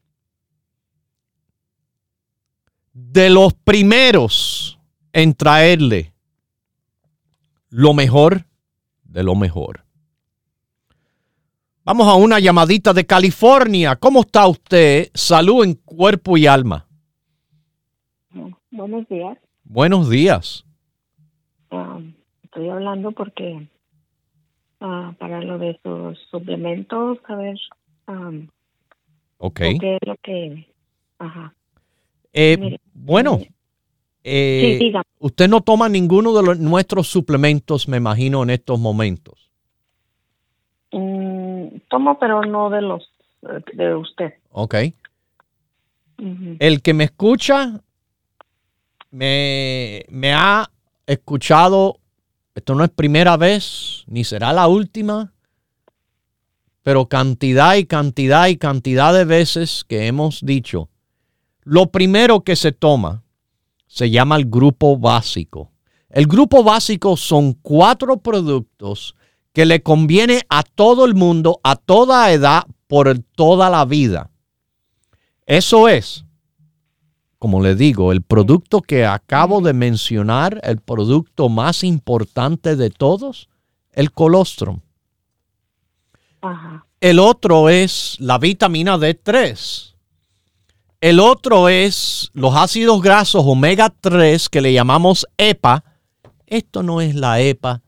De 2.92 3.28
los 3.28 3.52
primeros 3.52 4.78
en 5.12 5.34
traerle 5.34 6.12
lo 7.68 7.94
mejor 7.94 8.46
de 9.02 9.24
lo 9.24 9.34
mejor. 9.34 9.84
Vamos 11.82 12.06
a 12.06 12.14
una 12.14 12.38
llamadita 12.38 12.92
de 12.92 13.04
California. 13.04 13.96
¿Cómo 13.96 14.20
está 14.20 14.46
usted? 14.46 15.10
Salud 15.14 15.64
en 15.64 15.74
cuerpo 15.74 16.36
y 16.36 16.46
alma. 16.46 16.85
Buenos 18.76 19.08
días. 19.08 19.38
Buenos 19.64 20.10
días. 20.10 20.66
Ah, 21.70 21.98
estoy 22.44 22.68
hablando 22.68 23.10
porque 23.12 23.66
uh, 24.80 25.14
para 25.14 25.40
lo 25.40 25.58
de 25.58 25.80
sus 25.82 26.18
suplementos, 26.30 27.18
a 27.26 27.36
ver. 27.36 27.58
Um, 28.06 28.48
ok. 29.38 29.60
¿Qué 29.80 29.98
es 30.00 30.06
lo 30.06 30.16
que.? 30.22 30.68
Ajá. 31.18 31.54
Eh, 32.34 32.78
bueno. 32.92 33.40
Eh, 34.22 34.78
sí, 34.78 34.92
usted 35.20 35.48
no 35.48 35.62
toma 35.62 35.88
ninguno 35.88 36.34
de 36.34 36.42
los, 36.42 36.58
nuestros 36.58 37.06
suplementos, 37.06 37.88
me 37.88 37.96
imagino, 37.96 38.42
en 38.42 38.50
estos 38.50 38.78
momentos. 38.78 39.50
Mm, 40.92 41.78
tomo, 41.88 42.18
pero 42.18 42.42
no 42.42 42.68
de 42.68 42.82
los 42.82 43.10
de 43.72 43.94
usted. 43.94 44.34
Ok. 44.50 44.74
El 46.58 46.82
que 46.82 46.92
me 46.92 47.04
escucha 47.04 47.80
me, 49.16 50.34
ha 50.34 50.70
escuchado, 51.06 52.00
esto 52.54 52.74
no 52.74 52.84
es 52.84 52.90
primera 52.90 53.36
vez, 53.36 54.04
ni 54.06 54.24
será 54.24 54.52
la 54.52 54.68
última, 54.68 55.32
pero 56.82 57.08
cantidad 57.08 57.76
y 57.76 57.86
cantidad 57.86 58.48
y 58.48 58.58
cantidad 58.58 59.14
de 59.14 59.24
veces 59.24 59.84
que 59.88 60.06
hemos 60.06 60.40
dicho, 60.44 60.90
lo 61.62 61.90
primero 61.90 62.44
que 62.44 62.56
se 62.56 62.72
toma 62.72 63.24
se 63.86 64.10
llama 64.10 64.36
el 64.36 64.44
grupo 64.44 64.98
básico. 64.98 65.72
El 66.10 66.26
grupo 66.26 66.62
básico 66.62 67.16
son 67.16 67.54
cuatro 67.54 68.18
productos 68.18 69.16
que 69.52 69.64
le 69.64 69.82
conviene 69.82 70.42
a 70.48 70.62
todo 70.62 71.06
el 71.06 71.14
mundo, 71.14 71.60
a 71.64 71.76
toda 71.76 72.30
edad, 72.30 72.64
por 72.86 73.18
toda 73.34 73.70
la 73.70 73.84
vida. 73.84 74.30
Eso 75.46 75.88
es 75.88 76.25
como 77.46 77.62
le 77.62 77.76
digo, 77.76 78.10
el 78.10 78.22
producto 78.22 78.82
que 78.82 79.06
acabo 79.06 79.60
de 79.60 79.72
mencionar, 79.72 80.60
el 80.64 80.80
producto 80.80 81.48
más 81.48 81.84
importante 81.84 82.74
de 82.74 82.90
todos, 82.90 83.48
el 83.92 84.10
colostrum. 84.10 84.80
El 87.00 87.20
otro 87.20 87.68
es 87.68 88.16
la 88.18 88.38
vitamina 88.38 88.96
D3. 88.96 89.94
El 91.00 91.20
otro 91.20 91.68
es 91.68 92.32
los 92.32 92.56
ácidos 92.56 93.00
grasos 93.00 93.44
omega 93.46 93.94
3 94.00 94.48
que 94.48 94.60
le 94.60 94.72
llamamos 94.72 95.24
EPA. 95.38 95.84
Esto 96.48 96.82
no 96.82 97.00
es 97.00 97.14
la 97.14 97.40
EPA 97.40 97.80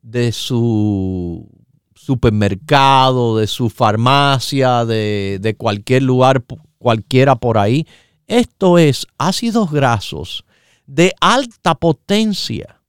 de 0.00 0.32
su 0.32 1.46
supermercado, 1.94 3.36
de 3.36 3.48
su 3.48 3.68
farmacia, 3.68 4.86
de, 4.86 5.40
de 5.42 5.54
cualquier 5.56 6.04
lugar, 6.04 6.42
cualquiera 6.78 7.36
por 7.36 7.58
ahí. 7.58 7.86
Esto 8.26 8.78
es 8.78 9.06
ácidos 9.18 9.70
grasos 9.70 10.44
de 10.86 11.12
alta 11.20 11.74
potencia. 11.74 12.80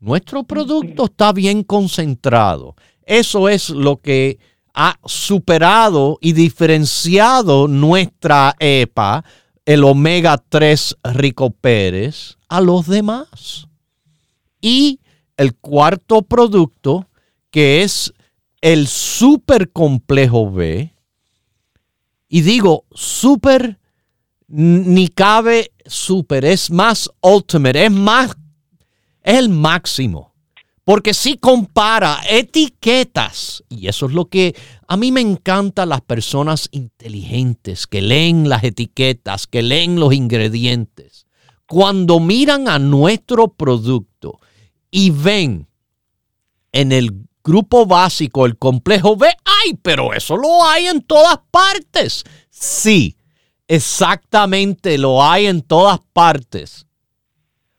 Nuestro 0.00 0.44
producto 0.44 1.06
está 1.06 1.32
bien 1.32 1.62
concentrado. 1.62 2.74
Eso 3.04 3.48
es 3.48 3.70
lo 3.70 3.96
que 3.96 4.38
ha 4.74 4.98
superado 5.04 6.18
y 6.20 6.34
diferenciado 6.34 7.66
nuestra 7.66 8.54
EPA, 8.60 9.24
el 9.64 9.82
omega 9.82 10.38
3 10.48 10.96
Rico 11.14 11.50
Pérez, 11.50 12.36
a 12.48 12.60
los 12.60 12.86
demás. 12.86 13.66
Y 14.60 15.00
el 15.36 15.54
cuarto 15.54 16.22
producto, 16.22 17.08
que 17.50 17.82
es 17.82 18.12
el 18.60 18.86
super 18.86 19.70
complejo 19.70 20.50
B, 20.50 20.94
y 22.28 22.42
digo 22.42 22.84
super, 22.92 23.77
ni 24.48 25.08
cabe 25.08 25.72
super, 25.86 26.44
es 26.44 26.70
más 26.70 27.10
ultimate, 27.20 27.84
es 27.84 27.92
más, 27.92 28.36
es 29.22 29.38
el 29.38 29.48
máximo. 29.50 30.34
Porque 30.84 31.12
si 31.12 31.36
compara 31.36 32.18
etiquetas, 32.30 33.62
y 33.68 33.88
eso 33.88 34.06
es 34.06 34.12
lo 34.12 34.24
que 34.30 34.56
a 34.86 34.96
mí 34.96 35.12
me 35.12 35.20
encanta 35.20 35.84
las 35.84 36.00
personas 36.00 36.70
inteligentes 36.72 37.86
que 37.86 38.00
leen 38.00 38.48
las 38.48 38.64
etiquetas, 38.64 39.46
que 39.46 39.62
leen 39.62 40.00
los 40.00 40.14
ingredientes. 40.14 41.26
Cuando 41.66 42.20
miran 42.20 42.68
a 42.68 42.78
nuestro 42.78 43.48
producto 43.48 44.40
y 44.90 45.10
ven 45.10 45.68
en 46.72 46.92
el 46.92 47.28
grupo 47.44 47.84
básico, 47.84 48.46
el 48.46 48.56
complejo 48.56 49.14
B, 49.14 49.26
ay, 49.44 49.78
pero 49.82 50.14
eso 50.14 50.38
lo 50.38 50.64
hay 50.64 50.86
en 50.86 51.02
todas 51.02 51.38
partes. 51.50 52.24
Sí, 52.48 53.17
exactamente 53.68 54.98
lo 54.98 55.22
hay 55.22 55.46
en 55.46 55.62
todas 55.62 56.00
partes. 56.12 56.88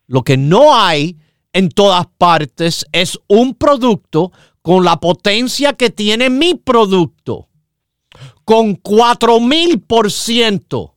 Lo 0.08 0.23
que 0.23 0.38
no 0.38 0.73
hay 0.75 1.17
en 1.52 1.67
todas 1.69 2.06
partes 2.17 2.86
es 2.91 3.19
un 3.28 3.56
producto 3.56 4.32
con 4.62 4.86
la 4.86 4.99
potencia 4.99 5.73
que 5.73 5.89
tiene 5.89 6.30
mi 6.30 6.54
producto, 6.56 7.49
con 8.45 8.82
4000% 8.82 10.93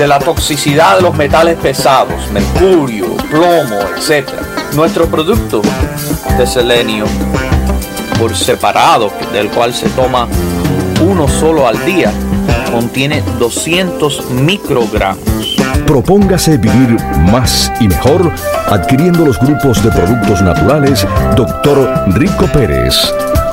de 0.00 0.08
la 0.08 0.18
toxicidad 0.18 0.96
de 0.96 1.02
los 1.02 1.14
metales 1.14 1.58
pesados, 1.58 2.30
mercurio, 2.32 3.18
plomo, 3.30 3.76
etc. 3.94 4.30
Nuestro 4.74 5.06
producto 5.06 5.60
de 6.38 6.46
selenio 6.46 7.04
por 8.18 8.34
separado, 8.34 9.12
del 9.30 9.50
cual 9.50 9.74
se 9.74 9.90
toma 9.90 10.26
uno 11.06 11.28
solo 11.28 11.68
al 11.68 11.84
día, 11.84 12.10
contiene 12.72 13.22
200 13.38 14.30
microgramos. 14.30 15.58
Propóngase 15.86 16.56
vivir 16.56 16.96
más 17.30 17.70
y 17.78 17.86
mejor 17.86 18.32
adquiriendo 18.70 19.26
los 19.26 19.38
grupos 19.38 19.84
de 19.84 19.90
productos 19.90 20.40
naturales 20.40 21.06
Dr. 21.36 22.04
Rico 22.14 22.46
Pérez. 22.46 23.12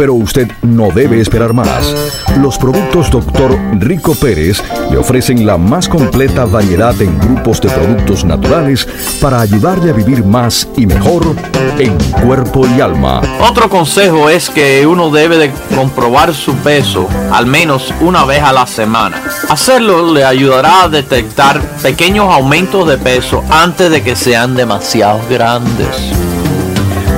Pero 0.00 0.14
usted 0.14 0.50
no 0.62 0.88
debe 0.94 1.20
esperar 1.20 1.52
más. 1.52 1.94
Los 2.38 2.56
productos 2.56 3.10
Dr. 3.10 3.54
Rico 3.80 4.14
Pérez 4.14 4.62
le 4.90 4.96
ofrecen 4.96 5.44
la 5.44 5.58
más 5.58 5.90
completa 5.90 6.46
variedad 6.46 6.98
en 7.02 7.18
grupos 7.18 7.60
de 7.60 7.68
productos 7.68 8.24
naturales 8.24 8.88
para 9.20 9.42
ayudarle 9.42 9.90
a 9.90 9.92
vivir 9.92 10.24
más 10.24 10.66
y 10.78 10.86
mejor 10.86 11.36
en 11.78 11.98
cuerpo 12.24 12.66
y 12.66 12.80
alma. 12.80 13.20
Otro 13.46 13.68
consejo 13.68 14.30
es 14.30 14.48
que 14.48 14.86
uno 14.86 15.10
debe 15.10 15.36
de 15.36 15.52
comprobar 15.76 16.32
su 16.32 16.54
peso 16.54 17.06
al 17.30 17.44
menos 17.44 17.92
una 18.00 18.24
vez 18.24 18.42
a 18.42 18.54
la 18.54 18.66
semana. 18.66 19.22
Hacerlo 19.50 20.14
le 20.14 20.24
ayudará 20.24 20.84
a 20.84 20.88
detectar 20.88 21.60
pequeños 21.82 22.26
aumentos 22.32 22.88
de 22.88 22.96
peso 22.96 23.44
antes 23.50 23.90
de 23.90 24.02
que 24.02 24.16
sean 24.16 24.56
demasiado 24.56 25.20
grandes. 25.28 25.94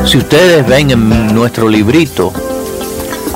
Si 0.05 0.18
ustedes 0.18 0.66
ven 0.66 0.90
en 0.90 1.33
nuestro 1.33 1.68
librito, 1.68 2.33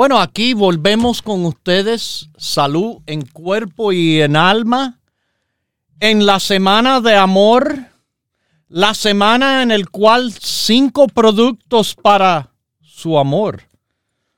Bueno, 0.00 0.18
aquí 0.18 0.54
volvemos 0.54 1.20
con 1.20 1.44
ustedes, 1.44 2.30
salud 2.38 3.02
en 3.04 3.20
cuerpo 3.20 3.92
y 3.92 4.22
en 4.22 4.34
alma, 4.34 4.98
en 5.98 6.24
la 6.24 6.40
semana 6.40 7.02
de 7.02 7.16
amor, 7.16 7.76
la 8.68 8.94
semana 8.94 9.62
en 9.62 9.70
el 9.70 9.90
cual 9.90 10.32
cinco 10.32 11.06
productos 11.06 11.94
para 11.94 12.50
su 12.80 13.18
amor, 13.18 13.64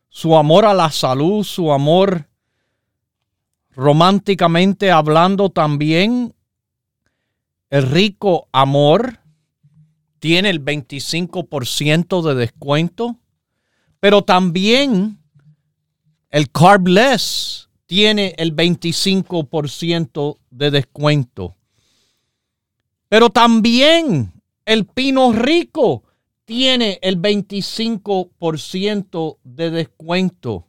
su 0.08 0.36
amor 0.36 0.64
a 0.64 0.74
la 0.74 0.90
salud, 0.90 1.44
su 1.44 1.70
amor 1.70 2.28
románticamente 3.70 4.90
hablando 4.90 5.48
también, 5.48 6.34
el 7.70 7.88
rico 7.88 8.48
amor 8.50 9.20
tiene 10.18 10.50
el 10.50 10.60
25% 10.60 12.20
de 12.20 12.34
descuento, 12.34 13.14
pero 14.00 14.22
también 14.22 15.21
el 16.32 16.50
Carbless 16.50 17.68
tiene 17.86 18.34
el 18.38 18.56
25% 18.56 20.38
de 20.50 20.70
descuento. 20.70 21.54
Pero 23.08 23.30
también 23.30 24.32
el 24.64 24.86
Pino 24.86 25.32
Rico 25.32 26.04
tiene 26.46 26.98
el 27.02 27.20
25% 27.20 29.36
de 29.44 29.70
descuento. 29.70 30.66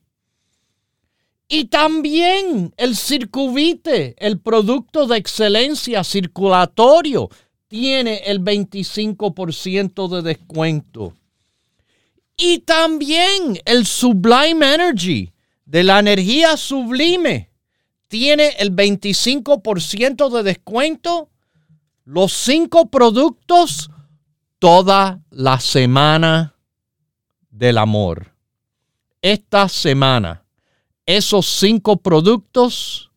Y 1.48 1.64
también 1.66 2.74
el 2.78 2.98
Circuvite, 2.98 4.16
el 4.18 4.40
producto 4.40 5.06
de 5.08 5.18
excelencia 5.18 6.04
circulatorio, 6.04 7.30
tiene 7.70 8.18
el 8.26 8.42
25% 8.42 10.10
de 10.10 10.22
descuento. 10.22 11.14
Y 12.36 12.60
también 12.60 13.60
el 13.66 13.86
Sublime 13.86 14.74
Energy, 14.74 15.33
de 15.66 15.84
la 15.84 16.00
energía 16.00 16.58
sublime 16.58 17.50
tiene 18.08 18.50
el 18.60 18.76
25% 18.76 20.30
de 20.30 20.44
descuento. 20.44 21.30
Los 22.06 22.34
cinco 22.34 22.90
productos 22.90 23.90
toda 24.60 25.22
la 25.30 25.60
semana 25.60 26.56
del 27.50 27.78
amor. 27.78 28.36
Esta 29.22 29.70
semana, 29.70 30.44
esos 31.06 31.46
cinco 31.46 31.98
productos 31.98 33.12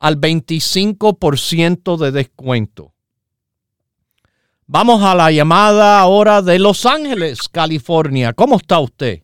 al 0.00 0.20
25% 0.20 1.96
de 1.96 2.10
descuento. 2.10 2.92
Vamos 4.66 5.02
a 5.02 5.14
la 5.14 5.30
llamada 5.30 6.00
ahora 6.00 6.42
de 6.42 6.58
Los 6.58 6.86
Ángeles, 6.86 7.48
California. 7.48 8.32
¿Cómo 8.32 8.56
está 8.56 8.80
usted? 8.80 9.22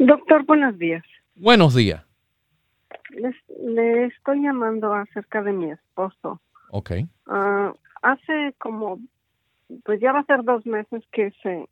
Doctor, 0.00 0.46
buenos 0.46 0.78
días. 0.78 1.04
Buenos 1.34 1.74
días. 1.74 2.02
le 3.10 4.06
estoy 4.06 4.42
llamando 4.42 4.94
acerca 4.94 5.42
de 5.42 5.52
mi 5.52 5.70
esposo. 5.70 6.40
Ok. 6.70 6.92
Ah, 7.26 7.74
hace 8.00 8.54
como, 8.58 8.98
pues 9.84 10.00
ya 10.00 10.12
va 10.12 10.20
a 10.20 10.24
ser 10.24 10.42
dos 10.42 10.64
meses 10.64 11.04
que 11.12 11.30
se, 11.42 11.68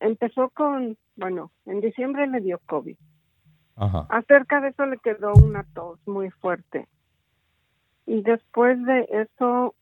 empezó 0.00 0.50
con, 0.50 0.98
bueno, 1.16 1.50
en 1.64 1.80
diciembre 1.80 2.26
le 2.26 2.42
dio 2.42 2.60
COVID. 2.66 2.96
Ajá. 3.76 4.06
Acerca 4.10 4.60
de 4.60 4.68
eso 4.68 4.84
le 4.84 4.98
quedó 4.98 5.32
una 5.32 5.64
tos 5.72 5.98
muy 6.06 6.28
fuerte. 6.28 6.88
Y 8.04 8.20
después 8.20 8.84
de 8.84 9.08
eso 9.10 9.74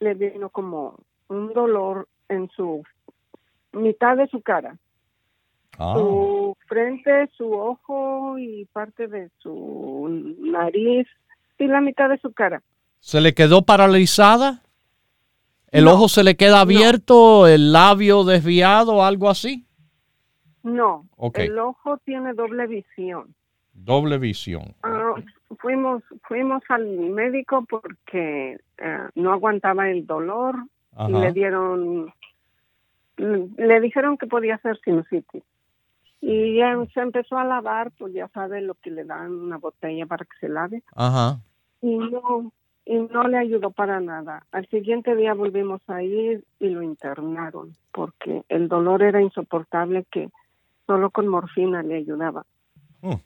le 0.00 0.14
vino 0.14 0.48
como 0.48 0.98
un 1.28 1.52
dolor 1.52 2.08
en 2.30 2.48
su 2.48 2.82
mitad 3.72 4.16
de 4.16 4.26
su 4.28 4.40
cara. 4.40 4.78
Ah. 5.78 5.94
Su 5.96 6.56
frente, 6.66 7.28
su 7.36 7.52
ojo 7.52 8.38
y 8.38 8.64
parte 8.72 9.06
de 9.06 9.30
su 9.38 10.34
nariz 10.40 11.06
y 11.58 11.66
la 11.66 11.80
mitad 11.80 12.08
de 12.08 12.18
su 12.18 12.32
cara. 12.32 12.62
¿Se 13.00 13.20
le 13.20 13.32
quedó 13.34 13.62
paralizada? 13.62 14.62
¿El 15.70 15.84
No, 15.84 15.92
ojo 15.94 16.08
se 16.08 16.24
le 16.24 16.36
queda 16.36 16.60
abierto? 16.60 17.46
¿El 17.46 17.72
labio 17.72 18.24
desviado? 18.24 19.04
¿Algo 19.04 19.28
así? 19.30 19.66
No, 20.62 21.06
Ok. 21.16 21.38
el 21.38 21.58
ojo 21.58 21.98
tiene 21.98 22.32
doble 22.34 22.66
visión. 22.66 23.34
Doble 23.72 24.18
visión. 24.18 24.74
Ah, 24.82 25.14
fuimos 25.60 26.02
fuimos 26.26 26.62
al 26.68 26.84
médico 26.86 27.64
porque 27.68 28.58
eh, 28.78 28.98
no 29.14 29.32
aguantaba 29.32 29.88
el 29.90 30.06
dolor 30.06 30.56
y 31.08 31.12
le 31.12 31.32
dieron 31.32 32.12
le 33.16 33.80
dijeron 33.80 34.16
que 34.18 34.26
podía 34.26 34.58
ser 34.58 34.78
sinusitis 34.84 35.42
y 36.20 36.56
ya 36.56 36.76
se 36.92 37.00
empezó 37.00 37.38
a 37.38 37.44
lavar 37.44 37.92
pues 37.98 38.12
ya 38.12 38.28
sabe 38.28 38.60
lo 38.60 38.74
que 38.74 38.90
le 38.90 39.04
dan 39.04 39.32
una 39.32 39.58
botella 39.58 40.06
para 40.06 40.24
que 40.24 40.36
se 40.40 40.48
lave 40.48 40.82
Ajá. 40.94 41.40
y 41.80 41.96
no 41.96 42.52
y 42.84 42.96
no 42.96 43.28
le 43.28 43.38
ayudó 43.38 43.70
para 43.70 44.00
nada 44.00 44.46
al 44.50 44.66
siguiente 44.68 45.14
día 45.14 45.34
volvimos 45.34 45.80
a 45.88 46.02
ir 46.02 46.44
y 46.58 46.68
lo 46.68 46.82
internaron 46.82 47.74
porque 47.92 48.44
el 48.48 48.68
dolor 48.68 49.02
era 49.02 49.20
insoportable 49.22 50.04
que 50.10 50.30
solo 50.86 51.10
con 51.10 51.28
morfina 51.28 51.82
le 51.82 51.96
ayudaba 51.96 52.44
Oh. 53.00 53.20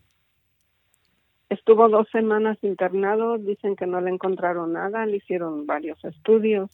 Estuvo 1.49 1.89
dos 1.89 2.09
semanas 2.11 2.59
internado, 2.63 3.39
dicen 3.39 3.77
que 3.77 3.87
no 3.87 4.01
le 4.01 4.11
encontraron 4.11 4.73
nada, 4.73 5.05
le 5.07 5.19
hicieron 5.19 5.67
varios 5.67 6.03
estudios. 6.05 6.71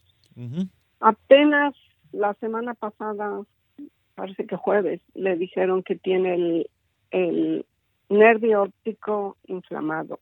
Apenas 1.00 1.74
la 2.12 2.35
semana 2.35 2.74
pasada, 2.74 3.42
parece 4.18 4.46
que 4.46 4.57
jueves, 4.57 5.00
le 5.14 5.37
dijeron 5.37 5.85
que 5.85 5.94
tiene 5.94 6.35
el, 6.35 6.68
el 7.12 7.64
nervio 8.09 8.62
óptico 8.62 9.37
inflamado. 9.46 10.18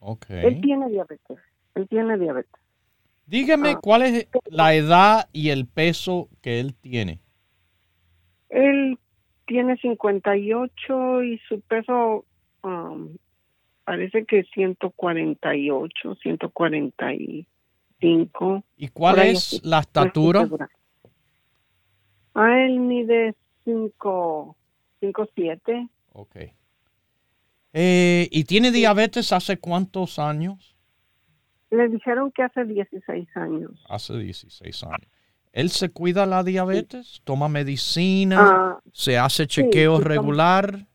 Ok. 0.00 0.26
Él 0.30 0.60
tiene 0.60 0.88
diabetes, 0.88 1.38
él 1.76 1.86
tiene 1.88 2.18
diabetes. 2.18 2.60
Dígame 3.26 3.70
Ah. 3.70 3.78
cuál 3.80 4.02
es 4.02 4.26
la 4.46 4.74
edad 4.74 5.28
y 5.32 5.50
el 5.50 5.66
peso 5.66 6.28
que 6.42 6.58
él 6.58 6.74
tiene. 6.74 7.20
Él 8.48 8.98
tiene 9.46 9.76
58 9.76 11.22
y 11.22 11.38
su 11.48 11.60
peso 11.60 12.24
um, 12.64 13.16
parece 13.84 14.24
que 14.24 14.42
148, 14.42 16.16
145. 16.16 18.64
¿Y 18.76 18.88
cuál 18.88 19.20
es 19.20 19.64
la 19.64 19.78
estatura? 19.78 20.48
Segura. 22.36 22.52
A 22.54 22.64
él 22.64 22.80
mide 22.80 23.34
5, 23.64 24.56
5, 25.00 25.28
7. 25.34 25.88
Ok. 26.12 26.36
Eh, 27.72 28.28
¿Y 28.30 28.44
tiene 28.44 28.70
diabetes 28.70 29.32
hace 29.32 29.58
cuántos 29.58 30.18
años? 30.18 30.76
Le 31.70 31.88
dijeron 31.88 32.30
que 32.32 32.42
hace 32.42 32.64
16 32.64 33.28
años. 33.36 33.84
Hace 33.88 34.16
16 34.18 34.84
años. 34.84 35.08
¿Él 35.52 35.70
se 35.70 35.90
cuida 35.90 36.26
la 36.26 36.42
diabetes? 36.44 37.20
¿Toma 37.24 37.48
medicina? 37.48 38.38
Ah, 38.40 38.80
¿Se 38.92 39.18
hace 39.18 39.46
chequeo 39.46 39.96
sí, 39.96 40.02
toma- 40.02 40.14
regular? 40.14 40.86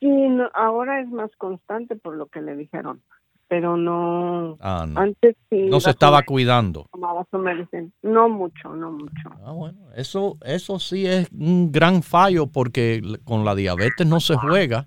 no- 0.00 0.50
ahora 0.54 1.00
es 1.00 1.08
más 1.08 1.30
constante 1.36 1.96
por 1.96 2.16
lo 2.16 2.26
que 2.26 2.40
le 2.40 2.56
dijeron. 2.56 3.02
Pero 3.48 3.76
no. 3.76 4.56
Ah, 4.60 4.86
no. 4.88 5.00
Antes 5.00 5.36
sí. 5.50 5.66
No 5.68 5.80
se 5.80 5.90
estaba 5.90 6.22
cuidando. 6.22 6.86
Tomaba 6.92 7.26
su 7.30 7.38
medicina. 7.38 7.88
No 8.02 8.28
mucho, 8.28 8.74
no 8.74 8.92
mucho. 8.92 9.30
Ah, 9.44 9.52
bueno, 9.52 9.78
eso, 9.96 10.36
eso 10.44 10.78
sí 10.78 11.06
es 11.06 11.28
un 11.32 11.72
gran 11.72 12.02
fallo 12.02 12.46
porque 12.46 13.02
con 13.24 13.44
la 13.44 13.54
diabetes 13.54 14.06
no 14.06 14.20
se 14.20 14.36
juega 14.36 14.86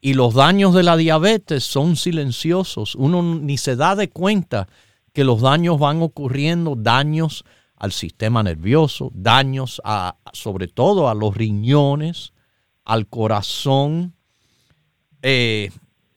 y 0.00 0.14
los 0.14 0.34
daños 0.34 0.74
de 0.74 0.82
la 0.82 0.96
diabetes 0.96 1.64
son 1.64 1.96
silenciosos. 1.96 2.94
Uno 2.94 3.22
ni 3.22 3.56
se 3.56 3.76
da 3.76 3.96
de 3.96 4.08
cuenta 4.08 4.68
que 5.12 5.24
los 5.24 5.40
daños 5.40 5.78
van 5.78 6.02
ocurriendo, 6.02 6.76
daños 6.76 7.44
al 7.76 7.92
sistema 7.92 8.42
nervioso, 8.42 9.10
daños 9.14 9.80
a, 9.84 10.16
sobre 10.32 10.68
todo 10.68 11.08
a 11.08 11.14
los 11.14 11.36
riñones, 11.36 12.32
al 12.84 13.08
corazón. 13.08 14.14
Eh, 15.22 15.70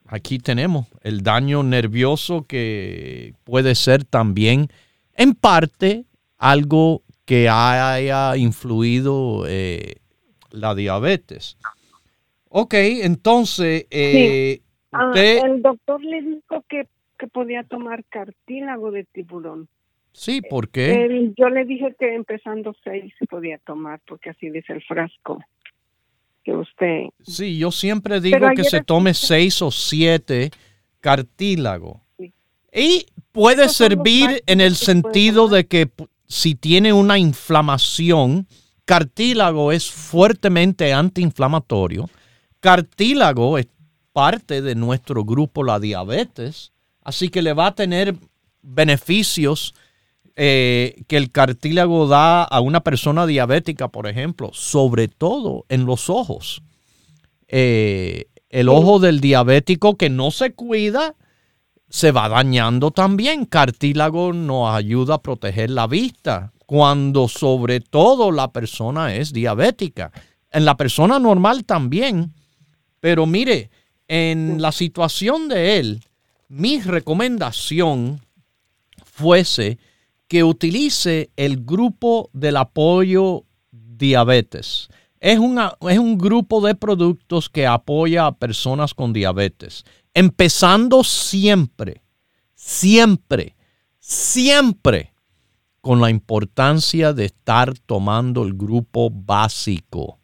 aquí 0.09 0.39
tenemos 0.39 0.87
el 1.01 1.21
daño 1.21 1.63
nervioso 1.63 2.45
que 2.47 3.33
puede 3.43 3.75
ser 3.75 4.03
también 4.03 4.67
en 5.15 5.33
parte 5.33 6.05
algo 6.37 7.03
que 7.25 7.47
haya 7.49 8.35
influido 8.37 9.45
eh, 9.47 9.95
la 10.51 10.73
diabetes. 10.75 11.57
Ok, 12.49 12.73
entonces, 12.73 13.85
eh, 13.91 14.61
Ah, 14.91 15.09
usted, 15.09 15.45
el 15.45 15.61
doctor 15.61 16.03
le 16.03 16.21
dijo 16.21 16.63
que, 16.67 16.87
que 17.17 17.27
podía 17.27 17.63
tomar 17.63 18.03
cartílago 18.05 18.91
de 18.91 19.03
tiburón. 19.03 19.67
sí, 20.13 20.41
¿por 20.41 20.69
qué? 20.69 21.31
Yo 21.37 21.49
le 21.49 21.65
dije 21.65 21.95
que 21.99 22.15
empezando 22.15 22.75
seis 22.83 23.13
se 23.19 23.25
podía 23.27 23.59
tomar, 23.59 24.01
porque 24.07 24.31
así 24.31 24.49
dice 24.49 24.73
el 24.73 24.81
frasco. 24.83 25.43
Que 26.49 26.55
usted. 26.57 27.03
Sí, 27.21 27.57
yo 27.57 27.71
siempre 27.71 28.19
digo 28.21 28.47
que 28.55 28.63
se 28.63 28.81
tome 28.81 29.11
escuché- 29.11 29.27
seis 29.27 29.61
o 29.61 29.69
siete 29.71 30.51
cartílago. 30.99 32.01
Sí. 32.17 32.33
Y 32.73 33.05
puede 33.31 33.69
servir 33.69 34.43
en 34.47 34.61
el 34.61 34.75
sentido 34.75 35.47
de 35.47 35.67
que 35.67 35.89
si 36.27 36.55
tiene 36.55 36.93
una 36.93 37.17
inflamación, 37.17 38.47
cartílago 38.85 39.71
es 39.71 39.89
fuertemente 39.91 40.91
antiinflamatorio. 40.93 42.09
Cartílago 42.59 43.57
es 43.57 43.67
parte 44.13 44.61
de 44.61 44.75
nuestro 44.75 45.23
grupo, 45.23 45.63
la 45.63 45.79
diabetes, 45.79 46.71
así 47.03 47.29
que 47.29 47.41
le 47.41 47.53
va 47.53 47.67
a 47.67 47.75
tener 47.75 48.15
beneficios 48.61 49.73
eh, 50.41 51.03
que 51.09 51.17
el 51.17 51.31
cartílago 51.31 52.07
da 52.07 52.43
a 52.45 52.61
una 52.61 52.79
persona 52.79 53.25
diabética, 53.25 53.89
por 53.89 54.07
ejemplo, 54.07 54.51
sobre 54.53 55.09
todo 55.09 55.65
en 55.67 55.85
los 55.85 56.09
ojos. 56.09 56.61
Eh, 57.49 58.27
el 58.49 58.69
ojo 58.69 58.99
del 58.99 59.19
diabético 59.19 59.97
que 59.97 60.09
no 60.09 60.31
se 60.31 60.53
cuida 60.53 61.15
se 61.89 62.13
va 62.13 62.29
dañando 62.29 62.91
también. 62.91 63.43
Cartílago 63.43 64.31
nos 64.31 64.73
ayuda 64.73 65.15
a 65.15 65.21
proteger 65.21 65.71
la 65.71 65.87
vista 65.87 66.53
cuando 66.65 67.27
sobre 67.27 67.81
todo 67.81 68.31
la 68.31 68.53
persona 68.53 69.13
es 69.15 69.33
diabética. 69.33 70.13
En 70.51 70.63
la 70.63 70.77
persona 70.77 71.19
normal 71.19 71.65
también. 71.65 72.33
Pero 73.01 73.25
mire, 73.25 73.71
en 74.07 74.61
la 74.61 74.71
situación 74.71 75.49
de 75.49 75.79
él, 75.79 76.05
mi 76.47 76.79
recomendación 76.79 78.21
fuese 79.03 79.77
que 80.29 80.43
utilice 80.43 81.31
el 81.35 81.65
grupo 81.65 82.29
del 82.33 82.55
apoyo 82.55 83.43
diabetes. 83.71 84.87
Es, 85.19 85.39
es 85.89 85.99
un 85.99 86.17
grupo 86.17 86.65
de 86.65 86.75
productos 86.75 87.49
que 87.49 87.67
apoya 87.67 88.27
a 88.27 88.37
personas 88.37 88.93
con 88.93 89.11
diabetes. 89.11 89.83
Empezando 90.13 91.03
siempre, 91.03 92.03
siempre, 92.53 93.55
siempre 93.99 95.13
con 95.81 95.99
la 95.99 96.11
importancia 96.11 97.11
de 97.11 97.25
estar 97.25 97.73
tomando 97.79 98.43
el 98.43 98.53
grupo 98.53 99.09
básico. 99.09 100.19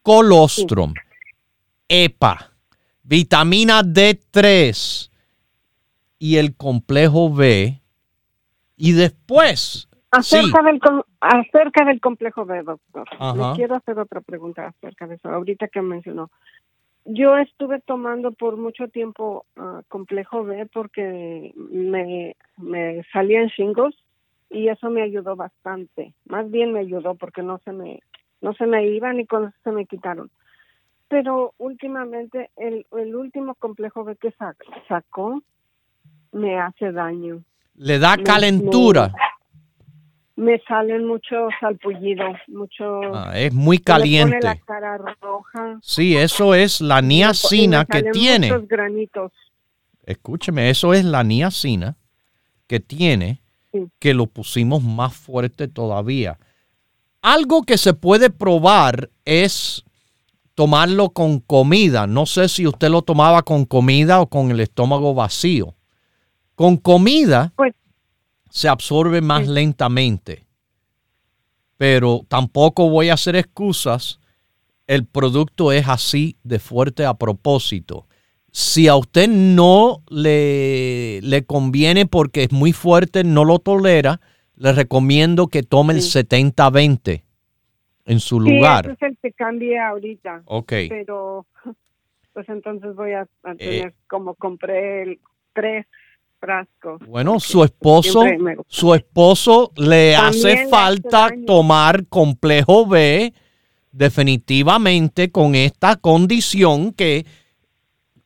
Colostrum, 0.00 0.94
EPA, 1.86 2.52
vitamina 3.02 3.82
D3 3.82 5.10
y 6.18 6.36
el 6.36 6.56
complejo 6.56 7.30
B. 7.30 7.82
Y 8.76 8.92
después, 8.92 9.88
sí, 10.22 10.36
Acerca, 10.36 10.62
del, 10.62 10.80
acerca 11.20 11.84
del 11.84 12.00
complejo 12.00 12.44
B, 12.44 12.62
doctor. 12.62 13.08
Ajá. 13.18 13.34
Le 13.50 13.56
quiero 13.56 13.76
hacer 13.76 13.98
otra 13.98 14.20
pregunta 14.20 14.66
acerca 14.66 15.06
de 15.06 15.16
eso. 15.16 15.28
Ahorita 15.28 15.68
que 15.68 15.82
mencionó. 15.82 16.30
Yo 17.04 17.36
estuve 17.38 17.80
tomando 17.80 18.32
por 18.32 18.56
mucho 18.56 18.88
tiempo 18.88 19.46
ah, 19.56 19.82
complejo 19.88 20.44
B 20.44 20.66
porque 20.72 21.52
me, 21.54 22.36
me 22.56 23.04
salían 23.12 23.46
shingles 23.46 23.94
y 24.50 24.68
eso 24.68 24.90
me 24.90 25.02
ayudó 25.02 25.36
bastante. 25.36 26.14
Más 26.26 26.50
bien 26.50 26.72
me 26.72 26.80
ayudó 26.80 27.14
porque 27.14 27.42
no 27.42 27.58
se 27.64 27.72
me 27.72 28.00
no 28.40 28.54
se 28.54 28.66
me 28.66 28.86
iban 28.88 29.18
y 29.20 29.26
eso 29.26 29.52
se 29.64 29.70
me 29.70 29.86
quitaron. 29.86 30.30
Pero 31.08 31.54
últimamente 31.58 32.50
el, 32.56 32.86
el 32.92 33.14
último 33.14 33.54
complejo 33.54 34.04
B 34.04 34.16
que 34.16 34.32
sac- 34.34 34.56
sacó 34.88 35.42
me 36.32 36.58
hace 36.58 36.90
daño. 36.92 37.42
Le 37.76 37.98
da 37.98 38.16
calentura. 38.18 39.12
Me 40.36 40.60
salen 40.68 41.06
muchos 41.06 41.50
salpullidos, 41.60 42.36
mucho 42.48 43.00
Ah, 43.14 43.32
es 43.38 43.54
muy 43.54 43.78
me 43.78 43.82
pone 43.82 43.84
caliente. 43.84 44.38
la 44.42 44.56
cara 44.56 44.98
roja. 44.98 45.78
Sí, 45.80 46.14
eso 46.16 46.54
es 46.54 46.80
la 46.82 47.00
me 47.00 47.08
niacina 47.08 47.84
que 47.86 48.02
tiene. 48.12 48.52
Muchos 48.52 48.68
granitos. 48.68 49.32
Escúcheme, 50.04 50.68
eso 50.68 50.92
es 50.92 51.04
la 51.04 51.24
niacina 51.24 51.96
que 52.66 52.80
tiene, 52.80 53.40
Sí. 53.72 53.86
que 53.98 54.12
lo 54.14 54.26
pusimos 54.26 54.82
más 54.82 55.14
fuerte 55.16 55.68
todavía. 55.68 56.38
Algo 57.22 57.62
que 57.62 57.78
se 57.78 57.94
puede 57.94 58.28
probar 58.30 59.08
es 59.24 59.84
tomarlo 60.54 61.10
con 61.10 61.40
comida. 61.40 62.06
No 62.06 62.26
sé 62.26 62.48
si 62.48 62.66
usted 62.66 62.88
lo 62.90 63.02
tomaba 63.02 63.42
con 63.42 63.64
comida 63.64 64.20
o 64.20 64.26
con 64.28 64.50
el 64.50 64.60
estómago 64.60 65.14
vacío. 65.14 65.74
Con 66.56 66.78
comida 66.78 67.52
pues 67.54 67.74
se 68.50 68.68
absorbe 68.68 69.20
más 69.20 69.46
lentamente, 69.46 70.46
pero 71.76 72.22
tampoco 72.26 72.88
voy 72.88 73.10
a 73.10 73.14
hacer 73.14 73.36
excusas. 73.36 74.18
El 74.86 75.04
producto 75.04 75.70
es 75.70 75.86
así 75.86 76.36
de 76.42 76.58
fuerte 76.58 77.04
a 77.04 77.14
propósito. 77.14 78.06
Si 78.50 78.88
a 78.88 78.96
usted 78.96 79.28
no 79.28 80.02
le, 80.08 81.20
le 81.20 81.44
conviene 81.44 82.06
porque 82.06 82.44
es 82.44 82.52
muy 82.52 82.72
fuerte, 82.72 83.22
no 83.22 83.44
lo 83.44 83.58
tolera, 83.58 84.20
le 84.56 84.72
recomiendo 84.72 85.48
que 85.48 85.62
tome 85.62 85.92
el 85.92 86.00
sí. 86.00 86.18
70-20 86.20 87.22
en 88.06 88.20
su 88.20 88.40
sí, 88.40 88.50
lugar. 88.50 88.86
Ese 88.86 88.94
es 88.94 89.02
el 89.02 89.18
que 89.18 89.32
cambia 89.32 89.88
ahorita. 89.88 90.42
Ok. 90.46 90.72
Pero 90.88 91.44
pues 92.32 92.48
entonces 92.48 92.94
voy 92.94 93.12
a, 93.12 93.22
eh, 93.22 93.56
tener 93.58 93.94
como 94.06 94.34
compré 94.34 95.02
el 95.02 95.20
3 95.52 95.86
bueno, 97.06 97.40
su 97.40 97.64
esposo, 97.64 98.22
su 98.68 98.94
esposo 98.94 99.72
le 99.76 100.16
hace 100.16 100.68
falta 100.68 101.30
tomar 101.46 102.06
complejo 102.06 102.86
B 102.86 103.32
definitivamente 103.92 105.30
con 105.30 105.54
esta 105.54 105.96
condición 105.96 106.92
que, 106.92 107.26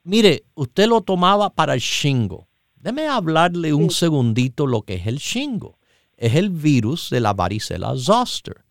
mire, 0.03 0.45
usted 0.55 0.89
lo 0.89 1.01
tomaba 1.03 1.51
para 1.51 1.75
el 1.75 1.81
shingo. 1.81 2.49
Déme 2.75 3.07
hablarle 3.07 3.73
un 3.73 3.91
segundito 3.91 4.67
lo 4.67 4.83
que 4.83 4.95
es 4.95 5.07
el 5.07 5.19
shingo. 5.19 5.79
Es 6.17 6.35
el 6.35 6.51
virus 6.51 7.11
de 7.11 7.21
la 7.21 7.33
varicela 7.35 7.95
zoster. 7.97 8.65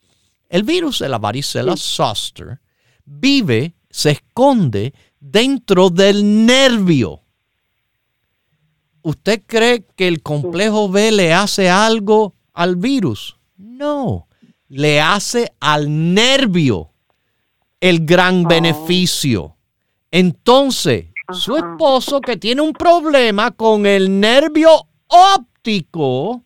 El 0.50 0.64
virus 0.64 1.00
de 1.00 1.10
la 1.10 1.20
varicela 1.20 1.78
zoster 1.78 2.60
vive, 3.06 3.76
se 3.89 4.12
esconde 4.12 4.93
dentro 5.20 5.89
del 5.89 6.45
nervio. 6.45 7.22
¿Usted 9.02 9.41
cree 9.45 9.86
que 9.95 10.08
el 10.08 10.22
complejo 10.22 10.89
B 10.89 11.12
le 11.12 11.34
hace 11.34 11.70
algo 11.70 12.34
al 12.54 12.76
virus? 12.76 13.38
No, 13.58 14.28
le 14.68 15.02
hace 15.02 15.52
al 15.60 16.14
nervio 16.14 16.91
el 17.80 18.06
gran 18.06 18.43
beneficio. 18.43 19.56
Entonces, 20.12 21.08
su 21.32 21.56
esposo 21.56 22.20
que 22.22 22.38
tiene 22.38 22.62
un 22.62 22.74
problema 22.74 23.52
con 23.52 23.86
el 23.86 24.20
nervio 24.20 24.70
óptico, 25.08 26.43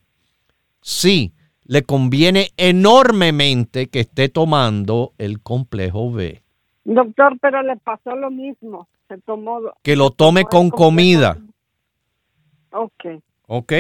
sí, 0.82 1.34
le 1.66 1.84
conviene 1.84 2.50
enormemente 2.58 3.88
que 3.88 4.02
esté 4.02 4.30
tomando 4.30 5.14
el 5.18 5.42
complejo 5.42 6.12
B. 6.12 6.44
Doctor, 6.84 7.38
pero 7.42 7.64
le 7.64 7.78
pasó 7.78 8.16
lo 8.16 8.30
mismo. 8.30 8.88
Se 9.08 9.18
tomó. 9.20 9.60
Que 9.82 9.96
lo 9.96 10.12
tome 10.12 10.44
con 10.44 10.70
complejo. 10.70 11.38
Ok, 12.74 13.22
¿ok? 13.48 13.74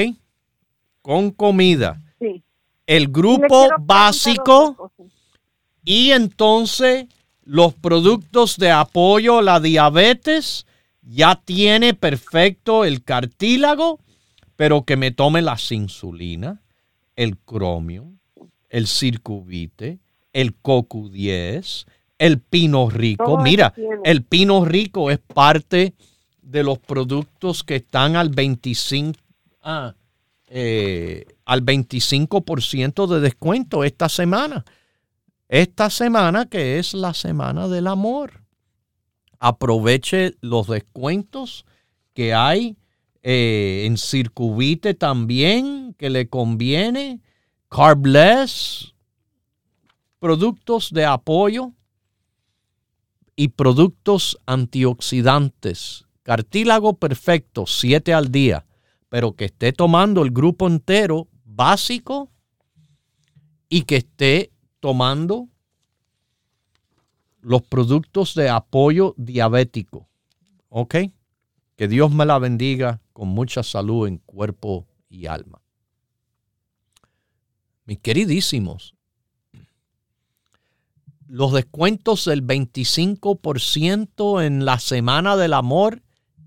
Con 1.01 1.31
comida. 1.31 2.01
sí. 2.19 2.43
El 2.85 3.07
grupo 3.07 3.69
básico 3.79 4.91
y 5.85 6.11
entonces 6.11 7.05
los 7.43 7.73
productos 7.73 8.57
de 8.57 8.71
apoyo 8.71 9.39
a 9.39 9.41
la 9.41 9.59
diabetes 9.59 10.65
ya 11.01 11.35
tiene 11.35 11.93
perfecto 11.93 12.85
el 12.85 13.03
cartílago, 13.03 13.99
pero 14.55 14.83
que 14.83 14.97
me 14.97 15.11
tome 15.11 15.41
la 15.41 15.57
insulina, 15.69 16.61
el 17.15 17.37
cromio, 17.37 18.11
el 18.69 18.87
circuvite, 18.87 19.99
el 20.31 20.61
CoQ10, 20.61 21.85
el 22.17 22.39
pino 22.39 22.89
rico. 22.89 23.37
Mira, 23.39 23.73
el 24.03 24.23
pino 24.23 24.65
rico 24.65 25.11
es 25.11 25.19
parte 25.19 25.93
de 26.43 26.63
los 26.63 26.79
productos 26.79 27.63
que 27.63 27.77
están 27.77 28.15
al 28.15 28.29
25, 28.29 29.19
ah, 29.61 29.95
eh, 30.47 31.25
al 31.45 31.65
25% 31.65 33.07
de 33.07 33.19
descuento 33.19 33.83
esta 33.83 34.09
semana. 34.09 34.63
Esta 35.47 35.89
semana 35.89 36.45
que 36.45 36.79
es 36.79 36.93
la 36.93 37.13
semana 37.13 37.67
del 37.67 37.87
amor. 37.87 38.43
Aproveche 39.39 40.35
los 40.41 40.67
descuentos 40.67 41.65
que 42.13 42.33
hay 42.33 42.77
eh, 43.21 43.83
en 43.85 43.97
Circuvite 43.97 44.93
también, 44.93 45.95
que 45.97 46.09
le 46.09 46.27
conviene. 46.27 47.21
Carbless, 47.69 48.93
productos 50.19 50.91
de 50.91 51.05
apoyo 51.05 51.71
y 53.35 53.49
productos 53.49 54.37
antioxidantes. 54.45 56.05
Cartílago 56.24 56.97
perfecto, 56.97 57.65
7 57.67 58.13
al 58.13 58.32
día, 58.32 58.65
pero 59.09 59.36
que 59.36 59.45
esté 59.45 59.74
tomando 59.74 60.24
el 60.24 60.32
grupo 60.32 60.67
entero 60.67 61.28
básico 61.43 62.32
y 63.67 63.84
que 63.84 63.97
esté 63.97 64.51
tomando 64.80 65.49
los 67.41 67.61
productos 67.61 68.36
de 68.36 68.49
apoyo 68.49 69.13
diabético. 69.17 70.07
¿Ok? 70.69 70.95
Que 71.76 71.88
Dios 71.88 72.11
me 72.11 72.26
la 72.26 72.39
bendiga 72.39 73.01
con 73.11 73.28
mucha 73.28 73.63
salud 73.63 74.07
en 74.07 74.19
cuerpo 74.19 74.88
y 75.09 75.26
alma. 75.26 75.61
Mis 77.86 77.99
queridísimos, 77.99 78.95
los 81.28 81.51
descuentos 81.51 82.26
del 82.26 82.45
25% 82.45 84.45
en 84.45 84.65
la 84.65 84.80
semana 84.80 85.36
del 85.36 85.53
amor 85.53 86.02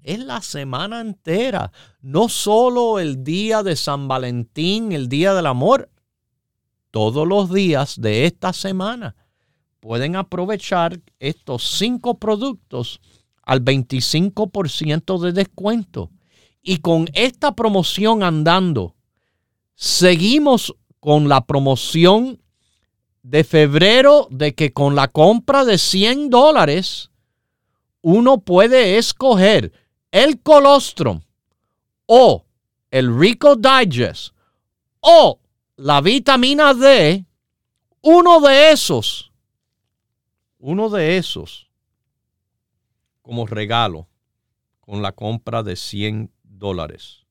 es 0.06 0.20
la 0.20 0.40
semana 0.40 1.00
entera, 1.00 1.72
no 2.00 2.28
solo 2.28 3.00
el 3.00 3.24
día 3.24 3.64
de 3.64 3.74
San 3.74 4.06
Valentín, 4.06 4.92
el 4.92 5.08
día 5.08 5.34
del 5.34 5.46
amor, 5.46 5.90
todos 6.92 7.26
los 7.26 7.52
días 7.52 8.00
de 8.00 8.24
esta 8.24 8.52
semana 8.52 9.16
pueden 9.80 10.14
aprovechar 10.14 11.00
estos 11.18 11.76
cinco 11.76 12.18
productos 12.18 13.00
al 13.42 13.64
25% 13.64 15.18
de 15.18 15.32
descuento. 15.32 16.10
Y 16.62 16.78
con 16.78 17.08
esta 17.12 17.54
promoción 17.54 18.22
andando, 18.22 18.94
seguimos 19.74 20.74
con 21.00 21.28
la 21.28 21.44
promoción 21.46 22.40
de 23.22 23.42
febrero 23.42 24.28
de 24.30 24.54
que 24.54 24.72
con 24.72 24.94
la 24.94 25.08
compra 25.08 25.64
de 25.64 25.78
100 25.78 26.30
dólares 26.30 27.10
uno 28.02 28.38
puede 28.38 28.98
escoger 28.98 29.72
el 30.10 30.40
colostrum 30.42 31.20
o 32.06 32.44
el 32.90 33.18
Rico 33.18 33.56
Digest 33.56 34.34
o 35.00 35.40
la 35.76 36.00
vitamina 36.00 36.72
D, 36.72 37.24
uno 38.02 38.40
de 38.40 38.72
esos, 38.72 39.32
uno 40.58 40.88
de 40.88 41.18
esos 41.18 41.70
como 43.22 43.46
regalo 43.46 44.08
con 44.80 45.02
la 45.02 45.12
compra 45.12 45.62
de 45.62 45.76
100 45.76 46.30
dólares 46.44 47.26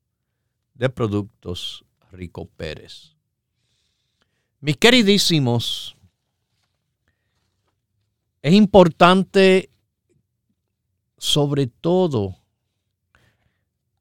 de 0.74 0.90
productos 0.90 1.86
Rico 2.12 2.46
Pérez. 2.46 3.16
Mis 4.60 4.78
queridísimos, 4.78 5.96
es 8.42 8.54
importante 8.54 9.70
sobre 11.18 11.68
todo 11.68 12.38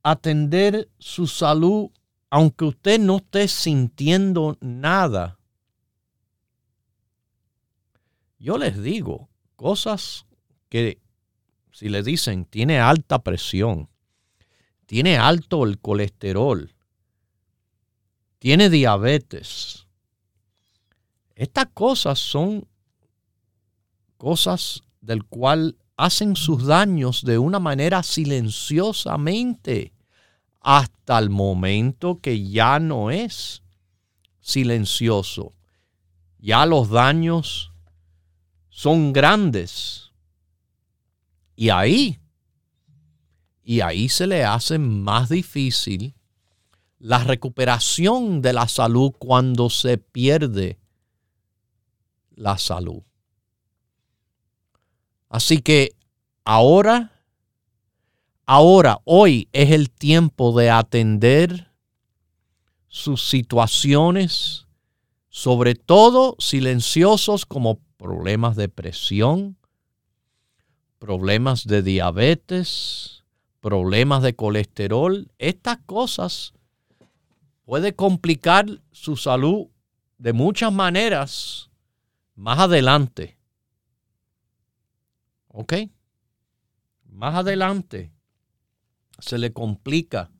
atender 0.04 0.88
su 0.98 1.26
salud 1.26 1.90
aunque 2.30 2.66
usted 2.66 3.00
no 3.00 3.16
esté 3.16 3.48
sintiendo 3.48 4.58
nada. 4.60 5.38
Yo 8.38 8.58
les 8.58 8.82
digo 8.82 9.28
cosas 9.56 10.26
que 10.68 11.00
si 11.72 11.88
le 11.88 12.02
dicen 12.02 12.44
tiene 12.44 12.80
alta 12.80 13.22
presión, 13.22 13.88
tiene 14.86 15.16
alto 15.16 15.64
el 15.64 15.78
colesterol, 15.78 16.74
tiene 18.38 18.68
diabetes. 18.68 19.86
Estas 21.34 21.68
cosas 21.72 22.18
son 22.18 22.68
cosas 24.18 24.82
del 25.00 25.24
cual 25.24 25.78
hacen 25.96 26.36
sus 26.36 26.66
daños 26.66 27.24
de 27.24 27.38
una 27.38 27.60
manera 27.60 28.02
silenciosamente 28.02 29.93
hasta 30.64 31.18
el 31.18 31.28
momento 31.28 32.20
que 32.20 32.48
ya 32.48 32.80
no 32.80 33.10
es 33.10 33.62
silencioso. 34.40 35.52
Ya 36.38 36.64
los 36.64 36.88
daños 36.88 37.70
son 38.70 39.12
grandes. 39.12 40.10
Y 41.54 41.68
ahí, 41.68 42.18
y 43.62 43.82
ahí 43.82 44.08
se 44.08 44.26
le 44.26 44.42
hace 44.44 44.78
más 44.78 45.28
difícil 45.28 46.14
la 46.98 47.18
recuperación 47.18 48.40
de 48.40 48.54
la 48.54 48.66
salud 48.66 49.12
cuando 49.18 49.68
se 49.68 49.98
pierde 49.98 50.78
la 52.34 52.56
salud. 52.56 53.02
Así 55.28 55.60
que 55.60 55.94
ahora, 56.42 57.13
ahora, 58.46 59.00
hoy 59.04 59.48
es 59.52 59.70
el 59.70 59.90
tiempo 59.90 60.58
de 60.58 60.70
atender 60.70 61.70
sus 62.88 63.28
situaciones, 63.28 64.66
sobre 65.28 65.74
todo 65.74 66.36
silenciosos 66.38 67.44
como 67.44 67.80
problemas 67.96 68.56
de 68.56 68.68
presión, 68.68 69.56
problemas 70.98 71.66
de 71.66 71.82
diabetes, 71.82 73.24
problemas 73.60 74.22
de 74.22 74.36
colesterol. 74.36 75.30
Estas 75.38 75.78
cosas 75.86 76.54
puede 77.64 77.94
complicar 77.94 78.66
su 78.92 79.16
salud 79.16 79.66
de 80.18 80.32
muchas 80.32 80.72
maneras 80.72 81.70
más 82.36 82.58
adelante. 82.58 83.38
¿Ok? 85.48 85.74
Más 87.04 87.34
adelante 87.34 88.13
se 89.24 89.38
le 89.38 89.52
complica 89.52 90.30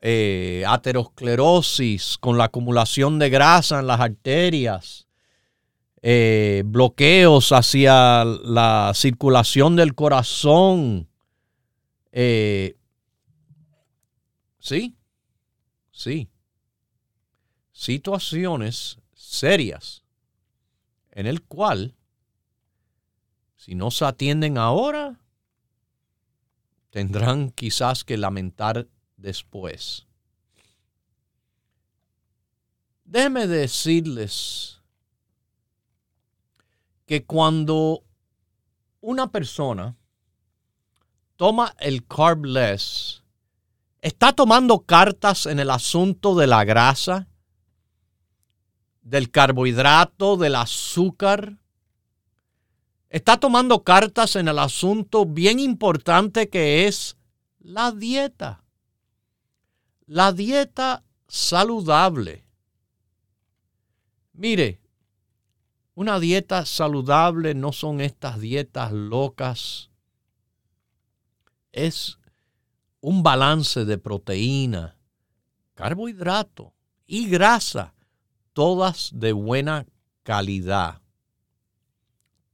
eh, 0.00 0.64
aterosclerosis 0.66 2.16
con 2.18 2.38
la 2.38 2.44
acumulación 2.44 3.18
de 3.18 3.28
grasa 3.28 3.80
en 3.80 3.86
las 3.86 4.00
arterias, 4.00 5.06
eh, 6.00 6.62
bloqueos 6.64 7.52
hacia 7.52 8.24
la 8.24 8.92
circulación 8.94 9.76
del 9.76 9.94
corazón. 9.94 11.08
Eh, 12.12 12.76
sí, 14.58 14.96
sí. 15.90 16.30
Situaciones 17.72 18.98
serias 19.14 20.02
en 21.12 21.26
el 21.26 21.42
cual, 21.42 21.94
si 23.56 23.74
no 23.74 23.90
se 23.90 24.06
atienden 24.06 24.56
ahora, 24.56 25.19
tendrán 26.90 27.50
quizás 27.50 28.04
que 28.04 28.16
lamentar 28.16 28.88
después. 29.16 30.06
Déjenme 33.04 33.46
decirles 33.46 34.80
que 37.06 37.24
cuando 37.24 38.04
una 39.00 39.32
persona 39.32 39.96
toma 41.36 41.74
el 41.78 42.06
carbless, 42.06 43.24
está 44.00 44.32
tomando 44.32 44.80
cartas 44.80 45.46
en 45.46 45.58
el 45.58 45.70
asunto 45.70 46.34
de 46.36 46.46
la 46.46 46.64
grasa, 46.64 47.26
del 49.02 49.30
carbohidrato, 49.30 50.36
del 50.36 50.54
azúcar. 50.54 51.59
Está 53.10 53.38
tomando 53.38 53.82
cartas 53.82 54.36
en 54.36 54.48
el 54.48 54.58
asunto 54.58 55.26
bien 55.26 55.58
importante 55.58 56.48
que 56.48 56.86
es 56.86 57.16
la 57.58 57.92
dieta. 57.92 58.64
La 60.06 60.32
dieta 60.32 61.04
saludable. 61.28 62.46
Mire, 64.32 64.80
una 65.94 66.18
dieta 66.18 66.64
saludable 66.64 67.54
no 67.54 67.72
son 67.72 68.00
estas 68.00 68.40
dietas 68.40 68.92
locas 68.92 69.90
es 71.72 72.18
un 73.00 73.22
balance 73.22 73.84
de 73.84 73.98
proteína, 73.98 74.96
carbohidrato 75.74 76.74
y 77.06 77.28
grasa, 77.28 77.94
todas 78.52 79.10
de 79.14 79.32
buena 79.32 79.86
calidad. 80.22 80.99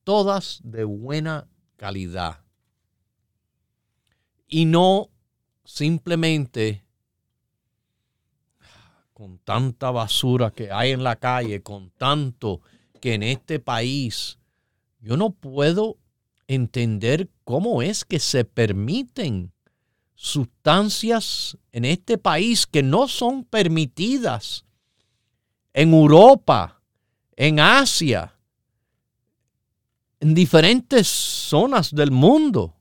Todas 0.07 0.61
de 0.63 0.85
buena 0.85 1.49
calidad. 1.75 2.45
Y 4.47 4.65
no 4.65 5.11
simplemente 5.65 6.85
con 9.13 9.41
tanta 9.41 9.91
basura 9.91 10.53
que 10.53 10.71
hay 10.71 10.93
en 10.93 11.03
la 11.03 11.17
calle, 11.17 11.61
con 11.61 11.91
tanto 11.91 12.61
que 13.01 13.15
en 13.15 13.25
este 13.25 13.59
país, 13.59 14.39
yo 15.01 15.17
no 15.17 15.31
puedo 15.31 15.99
entender 16.47 17.29
cómo 17.43 17.83
es 17.83 18.05
que 18.05 18.21
se 18.21 18.45
permiten 18.45 19.53
sustancias 20.15 21.59
en 21.73 21.85
este 21.85 22.17
país 22.17 22.65
que 22.69 22.85
no 22.85 23.09
son 23.09 23.43
permitidas 23.43 24.65
en 25.75 25.93
Europa, 25.93 26.81
en 27.35 27.59
Asia, 27.59 28.36
en 30.21 30.35
diferentes 30.35 31.07
zonas 31.07 31.95
del 31.95 32.11
mundo. 32.11 32.75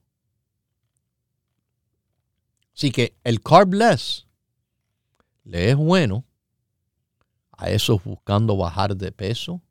Así 2.75 2.91
que 2.91 3.15
el 3.23 3.41
carbless 3.41 4.27
le 5.43 5.71
es 5.71 5.75
bueno 5.75 6.25
a 7.53 7.69
esos 7.69 8.03
buscando 8.03 8.57
bajar 8.57 8.97
de 8.97 9.11
peso, 9.11 9.61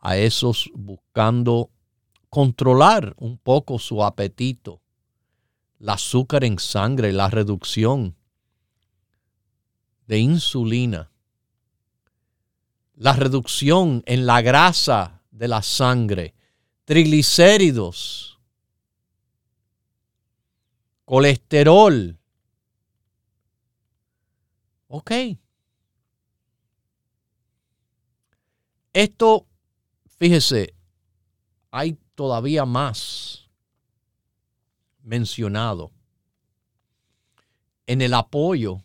a 0.00 0.16
esos 0.16 0.70
buscando 0.74 1.70
controlar 2.28 3.14
un 3.18 3.38
poco 3.38 3.78
su 3.78 4.04
apetito, 4.04 4.82
el 5.80 5.88
azúcar 5.88 6.44
en 6.44 6.58
sangre, 6.58 7.12
la 7.12 7.28
reducción 7.30 8.16
de 10.06 10.18
insulina, 10.18 11.10
la 12.94 13.14
reducción 13.14 14.02
en 14.06 14.26
la 14.26 14.42
grasa 14.42 15.22
de 15.30 15.48
la 15.48 15.62
sangre, 15.62 16.35
triglicéridos, 16.86 18.40
colesterol. 21.04 22.18
Ok. 24.86 25.10
Esto, 28.92 29.46
fíjese, 30.06 30.74
hay 31.70 31.98
todavía 32.14 32.64
más 32.64 33.50
mencionado 35.02 35.90
en 37.86 38.00
el 38.00 38.14
apoyo 38.14 38.84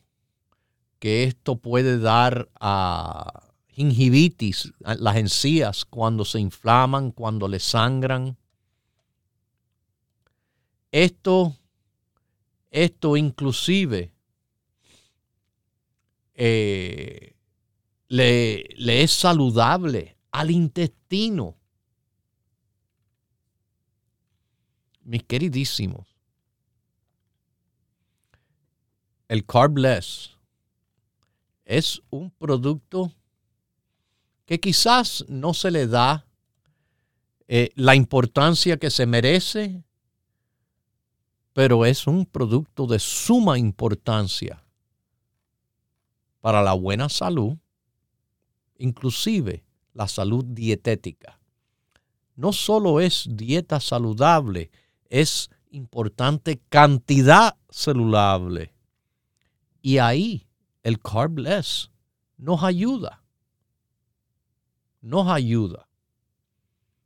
que 0.99 1.23
esto 1.23 1.55
puede 1.55 1.99
dar 1.99 2.49
a 2.59 3.50
gingivitis, 3.81 4.71
las 4.79 5.15
encías 5.15 5.85
cuando 5.85 6.23
se 6.23 6.39
inflaman, 6.39 7.11
cuando 7.11 7.47
le 7.47 7.59
sangran. 7.59 8.37
Esto, 10.91 11.55
esto 12.69 13.17
inclusive 13.17 14.11
eh, 16.35 17.35
le, 18.07 18.69
le 18.75 19.03
es 19.03 19.11
saludable 19.11 20.17
al 20.31 20.51
intestino. 20.51 21.55
mis 25.03 25.23
queridísimos, 25.23 26.07
el 29.27 29.45
carbless 29.45 30.37
es 31.65 32.01
un 32.09 32.31
producto 32.31 33.11
que 34.51 34.59
quizás 34.59 35.23
no 35.29 35.53
se 35.53 35.71
le 35.71 35.87
da 35.87 36.27
eh, 37.47 37.69
la 37.75 37.95
importancia 37.95 38.75
que 38.75 38.89
se 38.89 39.05
merece, 39.05 39.81
pero 41.53 41.85
es 41.85 42.05
un 42.05 42.25
producto 42.25 42.85
de 42.85 42.99
suma 42.99 43.57
importancia 43.57 44.61
para 46.41 46.61
la 46.61 46.73
buena 46.73 47.07
salud, 47.07 47.55
inclusive 48.77 49.63
la 49.93 50.09
salud 50.09 50.43
dietética. 50.43 51.39
No 52.35 52.51
solo 52.51 52.99
es 52.99 53.27
dieta 53.29 53.79
saludable, 53.79 54.69
es 55.09 55.49
importante 55.69 56.59
cantidad 56.67 57.55
saludable. 57.69 58.73
Y 59.81 59.99
ahí 59.99 60.45
el 60.83 60.99
carbless 60.99 61.89
nos 62.35 62.61
ayuda. 62.65 63.20
Nos 65.01 65.27
ayuda. 65.27 65.87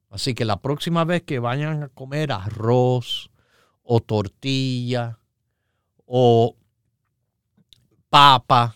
Así 0.09 0.33
que 0.33 0.45
la 0.45 0.61
próxima 0.61 1.03
vez 1.03 1.23
que 1.23 1.39
vayan 1.39 1.83
a 1.83 1.89
comer 1.89 2.31
arroz 2.31 3.29
o 3.83 3.99
tortilla 3.99 5.19
o 6.05 6.55
papa, 8.09 8.75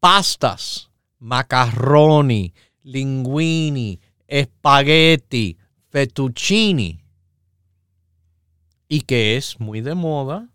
pastas, 0.00 0.90
macarroni, 1.18 2.52
linguini, 2.82 4.00
espagueti, 4.26 5.58
fettuccini, 5.90 7.00
y 8.88 9.02
que 9.02 9.36
es 9.36 9.60
muy 9.60 9.80
de 9.80 9.94
moda. 9.94 10.48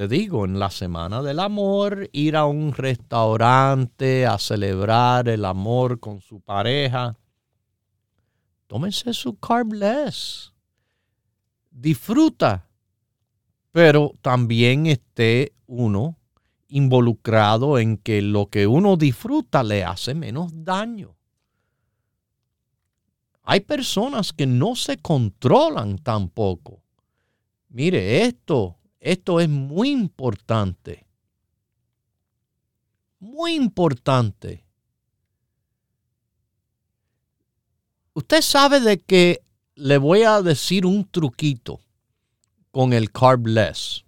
Le 0.00 0.08
digo, 0.08 0.46
en 0.46 0.58
la 0.58 0.70
Semana 0.70 1.20
del 1.20 1.38
Amor, 1.38 2.08
ir 2.12 2.34
a 2.34 2.46
un 2.46 2.72
restaurante 2.72 4.24
a 4.24 4.38
celebrar 4.38 5.28
el 5.28 5.44
amor 5.44 6.00
con 6.00 6.22
su 6.22 6.40
pareja. 6.40 7.18
Tómense 8.66 9.12
su 9.12 9.38
carbless. 9.38 10.54
Disfruta, 11.70 12.66
pero 13.72 14.14
también 14.22 14.86
esté 14.86 15.52
uno 15.66 16.16
involucrado 16.68 17.78
en 17.78 17.98
que 17.98 18.22
lo 18.22 18.46
que 18.46 18.66
uno 18.66 18.96
disfruta 18.96 19.62
le 19.62 19.84
hace 19.84 20.14
menos 20.14 20.64
daño. 20.64 21.14
Hay 23.42 23.60
personas 23.60 24.32
que 24.32 24.46
no 24.46 24.76
se 24.76 24.96
controlan 24.96 25.98
tampoco 25.98 26.80
Mire, 27.70 28.24
esto, 28.24 28.79
esto 29.00 29.40
es 29.40 29.48
muy 29.48 29.90
importante. 29.90 31.06
Muy 33.18 33.54
importante. 33.54 34.64
Usted 38.12 38.42
sabe 38.42 38.80
de 38.80 38.98
que 39.00 39.42
le 39.74 39.98
voy 39.98 40.22
a 40.22 40.42
decir 40.42 40.84
un 40.84 41.08
truquito 41.08 41.80
con 42.70 42.92
el 42.92 43.10
carbless. 43.10 44.04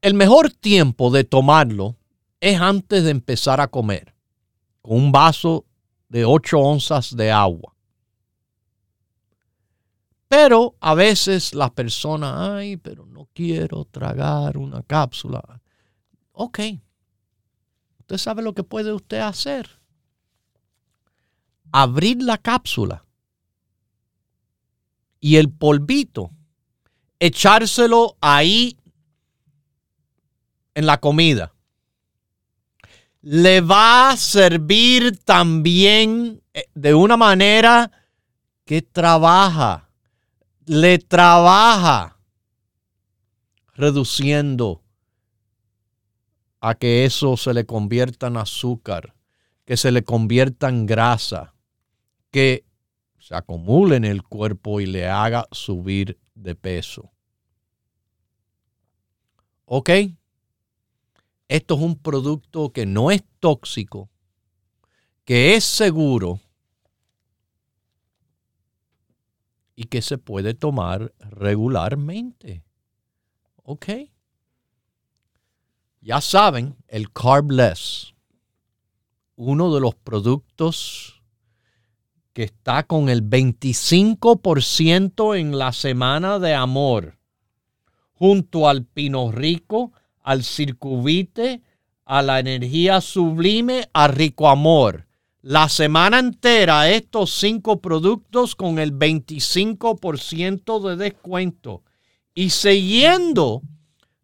El 0.00 0.14
mejor 0.14 0.50
tiempo 0.50 1.10
de 1.10 1.24
tomarlo 1.24 1.96
es 2.40 2.60
antes 2.60 3.04
de 3.04 3.10
empezar 3.10 3.60
a 3.60 3.68
comer, 3.68 4.14
con 4.80 4.96
un 4.96 5.12
vaso 5.12 5.66
de 6.08 6.24
8 6.24 6.58
onzas 6.58 7.16
de 7.16 7.30
agua. 7.30 7.77
Pero 10.28 10.76
a 10.80 10.94
veces 10.94 11.54
las 11.54 11.70
personas, 11.70 12.34
ay, 12.36 12.76
pero 12.76 13.06
no 13.06 13.28
quiero 13.32 13.86
tragar 13.86 14.58
una 14.58 14.82
cápsula. 14.82 15.42
Ok, 16.32 16.60
usted 18.00 18.18
sabe 18.18 18.42
lo 18.42 18.54
que 18.54 18.62
puede 18.62 18.92
usted 18.92 19.20
hacer. 19.20 19.80
Abrir 21.72 22.22
la 22.22 22.36
cápsula 22.36 23.04
y 25.18 25.36
el 25.36 25.50
polvito, 25.50 26.30
echárselo 27.18 28.16
ahí 28.20 28.76
en 30.74 30.86
la 30.86 31.00
comida. 31.00 31.54
Le 33.22 33.62
va 33.62 34.10
a 34.10 34.16
servir 34.16 35.18
también 35.24 36.42
eh, 36.52 36.66
de 36.74 36.94
una 36.94 37.16
manera 37.16 37.90
que 38.64 38.82
trabaja 38.82 39.87
le 40.68 40.98
trabaja 40.98 42.18
reduciendo 43.74 44.82
a 46.60 46.74
que 46.74 47.04
eso 47.04 47.36
se 47.36 47.54
le 47.54 47.64
convierta 47.64 48.26
en 48.26 48.36
azúcar, 48.36 49.14
que 49.64 49.76
se 49.76 49.92
le 49.92 50.04
convierta 50.04 50.68
en 50.68 50.86
grasa, 50.86 51.54
que 52.30 52.64
se 53.18 53.34
acumule 53.34 53.96
en 53.96 54.04
el 54.04 54.22
cuerpo 54.22 54.80
y 54.80 54.86
le 54.86 55.08
haga 55.08 55.46
subir 55.52 56.18
de 56.34 56.54
peso. 56.54 57.10
¿Ok? 59.64 59.90
Esto 61.48 61.74
es 61.74 61.80
un 61.80 61.96
producto 61.96 62.72
que 62.72 62.84
no 62.84 63.10
es 63.10 63.22
tóxico, 63.40 64.10
que 65.24 65.54
es 65.54 65.64
seguro 65.64 66.40
y 69.78 69.84
que 69.84 70.02
se 70.02 70.18
puede 70.18 70.52
tomar 70.54 71.14
regularmente. 71.20 72.64
¿Ok? 73.62 73.86
Ya 76.00 76.20
saben, 76.20 76.74
el 76.88 77.12
Carbless, 77.12 78.12
uno 79.36 79.72
de 79.72 79.80
los 79.80 79.94
productos 79.94 81.22
que 82.32 82.42
está 82.42 82.88
con 82.88 83.08
el 83.08 83.22
25% 83.22 85.38
en 85.38 85.56
la 85.56 85.72
semana 85.72 86.40
de 86.40 86.54
amor, 86.54 87.20
junto 88.14 88.68
al 88.68 88.84
Pino 88.84 89.30
Rico, 89.30 89.92
al 90.24 90.42
Circuvite, 90.42 91.62
a 92.04 92.22
la 92.22 92.40
energía 92.40 93.00
sublime, 93.00 93.88
a 93.92 94.08
Rico 94.08 94.48
Amor. 94.48 95.06
La 95.48 95.70
semana 95.70 96.18
entera 96.18 96.90
estos 96.90 97.30
cinco 97.30 97.80
productos 97.80 98.54
con 98.54 98.78
el 98.78 98.92
25% 98.92 100.86
de 100.86 100.96
descuento. 100.96 101.82
Y 102.34 102.50
siguiendo 102.50 103.62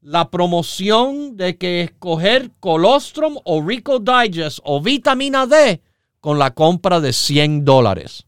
la 0.03 0.29
promoción 0.31 1.39
de 1.39 1.57
que 1.57 1.81
escoger 1.81 2.53
colostrum 2.61 3.39
o 3.45 3.63
Rico 3.67 4.01
Digest 4.01 4.59
o 4.65 4.83
vitamina 4.83 5.47
D 5.47 5.81
con 6.21 6.39
la 6.39 6.53
compra 6.53 7.01
de 7.01 7.15
100 7.15 7.65
dólares. 7.65 8.27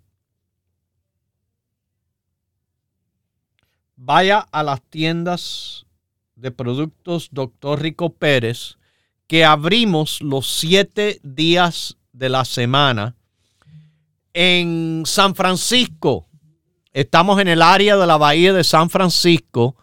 Vaya 3.97 4.38
a 4.38 4.62
las 4.62 4.80
tiendas 4.80 5.84
de 6.34 6.51
productos 6.51 7.28
Dr. 7.30 7.78
Rico 7.78 8.14
Pérez 8.14 8.78
que 9.26 9.44
abrimos 9.44 10.22
los 10.22 10.47
siete 10.47 11.20
días 11.22 11.99
de 12.17 12.29
la 12.29 12.45
semana. 12.45 13.14
En 14.33 15.03
San 15.07 15.35
Francisco, 15.35 16.27
estamos 16.93 17.41
en 17.41 17.49
el 17.49 17.62
área 17.62 17.97
de 17.97 18.07
la 18.07 18.17
bahía 18.17 18.53
de 18.53 18.64
San 18.64 18.91
Francisco, 18.91 19.77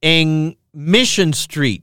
en 0.00 0.58
Mission 0.72 1.30
Street, 1.30 1.82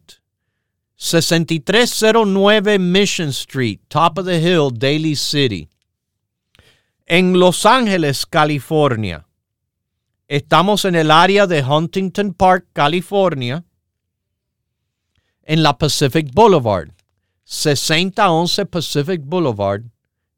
6309 0.95 2.79
Mission 2.79 3.29
Street, 3.29 3.79
top 3.87 4.19
of 4.19 4.25
the 4.25 4.39
hill, 4.39 4.71
Daly 4.71 5.15
City. 5.15 5.69
En 7.05 7.39
Los 7.39 7.65
Ángeles, 7.65 8.25
California, 8.25 9.27
estamos 10.27 10.85
en 10.85 10.95
el 10.95 11.11
área 11.11 11.45
de 11.45 11.63
Huntington 11.63 12.33
Park, 12.33 12.67
California, 12.73 13.63
en 15.43 15.61
la 15.61 15.77
Pacific 15.77 16.31
Boulevard. 16.33 16.94
6011 17.45 18.65
Pacific 18.65 19.21
Boulevard 19.23 19.83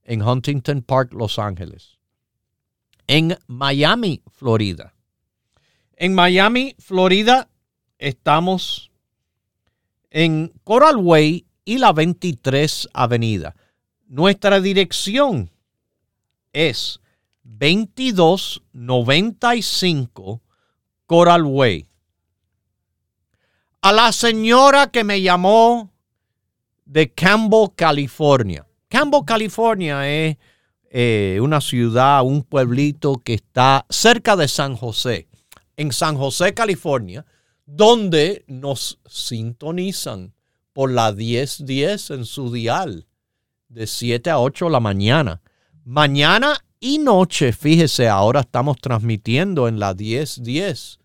en 0.03 0.21
Huntington 0.21 0.81
Park, 0.81 1.13
Los 1.13 1.39
Ángeles. 1.39 1.97
En 3.07 3.39
Miami, 3.47 4.21
Florida. 4.29 4.93
En 5.95 6.13
Miami, 6.13 6.75
Florida, 6.77 7.49
estamos 7.97 8.91
en 10.11 10.53
Coral 10.63 10.97
Way 10.97 11.47
y 11.63 11.77
la 11.77 11.93
23 11.93 12.89
Avenida. 12.93 13.55
Nuestra 14.07 14.59
dirección 14.59 15.49
es 16.51 16.99
2295 17.43 20.41
Coral 21.05 21.43
Way. 21.43 21.87
A 23.81 23.93
la 23.93 24.11
señora 24.11 24.91
que 24.91 25.05
me 25.05 25.21
llamó 25.21 25.93
de 26.87 27.11
Campbell, 27.11 27.69
California. 27.75 28.65
Campbell, 28.87 29.25
California 29.25 30.09
es 30.09 30.37
eh, 30.89 31.37
una 31.41 31.59
ciudad, 31.59 32.23
un 32.23 32.43
pueblito 32.43 33.21
que 33.23 33.33
está 33.35 33.85
cerca 33.89 34.35
de 34.35 34.47
San 34.47 34.75
José. 34.75 35.27
En 35.75 35.91
San 35.91 36.17
José, 36.17 36.53
California, 36.53 37.25
donde 37.65 38.45
nos 38.47 38.99
sintonizan 39.05 40.33
por 40.73 40.91
la 40.91 41.11
1010 41.11 42.11
en 42.11 42.25
su 42.25 42.51
dial 42.51 43.07
de 43.67 43.85
7 43.85 44.29
a 44.29 44.39
8 44.39 44.65
de 44.65 44.71
la 44.71 44.79
mañana. 44.79 45.41
Mañana 45.83 46.57
y 46.79 46.99
noche, 46.99 47.51
fíjese, 47.51 48.07
ahora 48.07 48.41
estamos 48.41 48.77
transmitiendo 48.77 49.67
en 49.67 49.79
la 49.79 49.93
1010 49.93 50.99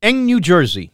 En 0.00 0.26
New 0.26 0.40
Jersey, 0.42 0.90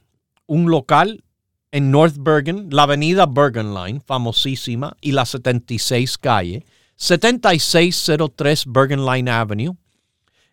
un 0.47 0.71
local 0.71 1.25
en 1.73 1.91
North 1.91 2.17
Bergen, 2.19 2.69
la 2.71 2.83
avenida 2.83 3.27
Bergen 3.27 3.75
Line, 3.75 4.01
famosísima, 4.01 4.97
y 5.01 5.13
la 5.13 5.25
76 5.25 6.19
calle, 6.19 6.65
7603 6.97 8.65
Bergen 8.67 9.05
Line 9.05 9.31
Avenue. 9.31 9.77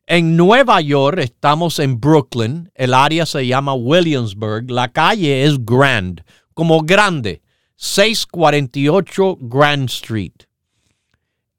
En 0.06 0.38
Nueva 0.38 0.80
York 0.80 1.20
estamos 1.20 1.80
en 1.80 2.00
Brooklyn, 2.00 2.72
el 2.76 2.94
área 2.94 3.26
se 3.26 3.46
llama 3.46 3.74
Williamsburg, 3.74 4.72
la 4.72 4.88
calle 4.88 5.44
es 5.44 5.58
Grand, 5.66 6.24
como 6.54 6.82
grande, 6.84 7.42
648 7.76 9.38
Grand 9.42 9.90
Street. 9.90 10.48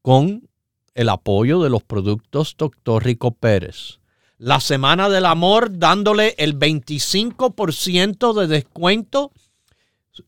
Con 0.00 0.48
el 0.94 1.10
apoyo 1.10 1.62
de 1.62 1.68
los 1.68 1.82
productos 1.82 2.56
Dr. 2.56 3.04
Rico 3.04 3.32
Pérez. 3.32 3.98
La 4.38 4.60
Semana 4.60 5.10
del 5.10 5.26
Amor 5.26 5.78
dándole 5.78 6.34
el 6.38 6.58
25% 6.58 8.32
de 8.32 8.46
descuento 8.46 9.30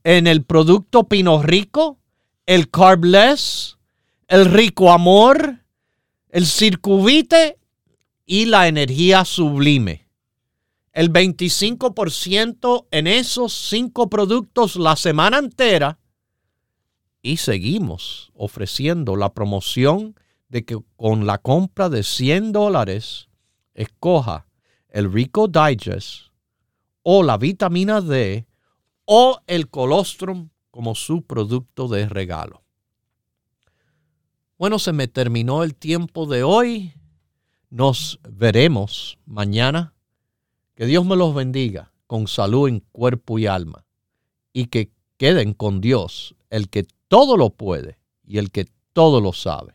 en 0.04 0.26
el 0.26 0.44
producto 0.44 1.04
Pino 1.04 1.42
Rico, 1.42 1.98
el 2.46 2.70
Carbless, 2.70 3.78
el 4.28 4.46
Rico 4.46 4.92
Amor, 4.92 5.64
el 6.28 6.46
Circuvite 6.46 7.58
y 8.24 8.46
la 8.46 8.68
energía 8.68 9.24
sublime. 9.24 10.08
El 10.92 11.12
25% 11.12 12.86
en 12.90 13.06
esos 13.06 13.52
cinco 13.52 14.08
productos 14.08 14.76
la 14.76 14.96
semana 14.96 15.38
entera. 15.38 15.98
Y 17.22 17.36
seguimos 17.36 18.32
ofreciendo 18.34 19.16
la 19.16 19.34
promoción 19.34 20.14
de 20.48 20.64
que 20.64 20.78
con 20.96 21.26
la 21.26 21.38
compra 21.38 21.88
de 21.88 22.02
100 22.02 22.52
dólares 22.52 23.28
escoja 23.74 24.46
el 24.88 25.12
Rico 25.12 25.48
Digest 25.48 26.30
o 27.02 27.22
la 27.22 27.36
vitamina 27.36 28.00
D 28.00 28.46
o 29.06 29.40
el 29.46 29.68
colostrum 29.70 30.50
como 30.70 30.94
su 30.94 31.22
producto 31.22 31.88
de 31.88 32.06
regalo. 32.06 32.62
Bueno, 34.58 34.78
se 34.78 34.92
me 34.92 35.08
terminó 35.08 35.62
el 35.62 35.74
tiempo 35.74 36.26
de 36.26 36.42
hoy. 36.42 36.92
Nos 37.70 38.20
veremos 38.28 39.18
mañana. 39.24 39.94
Que 40.74 40.84
Dios 40.84 41.06
me 41.06 41.16
los 41.16 41.34
bendiga 41.34 41.92
con 42.06 42.26
salud 42.26 42.68
en 42.68 42.80
cuerpo 42.92 43.38
y 43.38 43.46
alma. 43.46 43.86
Y 44.52 44.66
que 44.66 44.90
queden 45.16 45.54
con 45.54 45.80
Dios, 45.80 46.34
el 46.50 46.68
que 46.68 46.86
todo 47.08 47.36
lo 47.36 47.50
puede 47.50 47.98
y 48.26 48.38
el 48.38 48.50
que 48.50 48.66
todo 48.92 49.20
lo 49.20 49.32
sabe. 49.32 49.74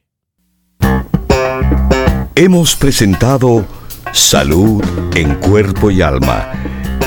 Hemos 2.36 2.76
presentado 2.76 3.66
Salud 4.14 4.84
en 5.16 5.36
Cuerpo 5.36 5.90
y 5.90 6.02
Alma, 6.02 6.52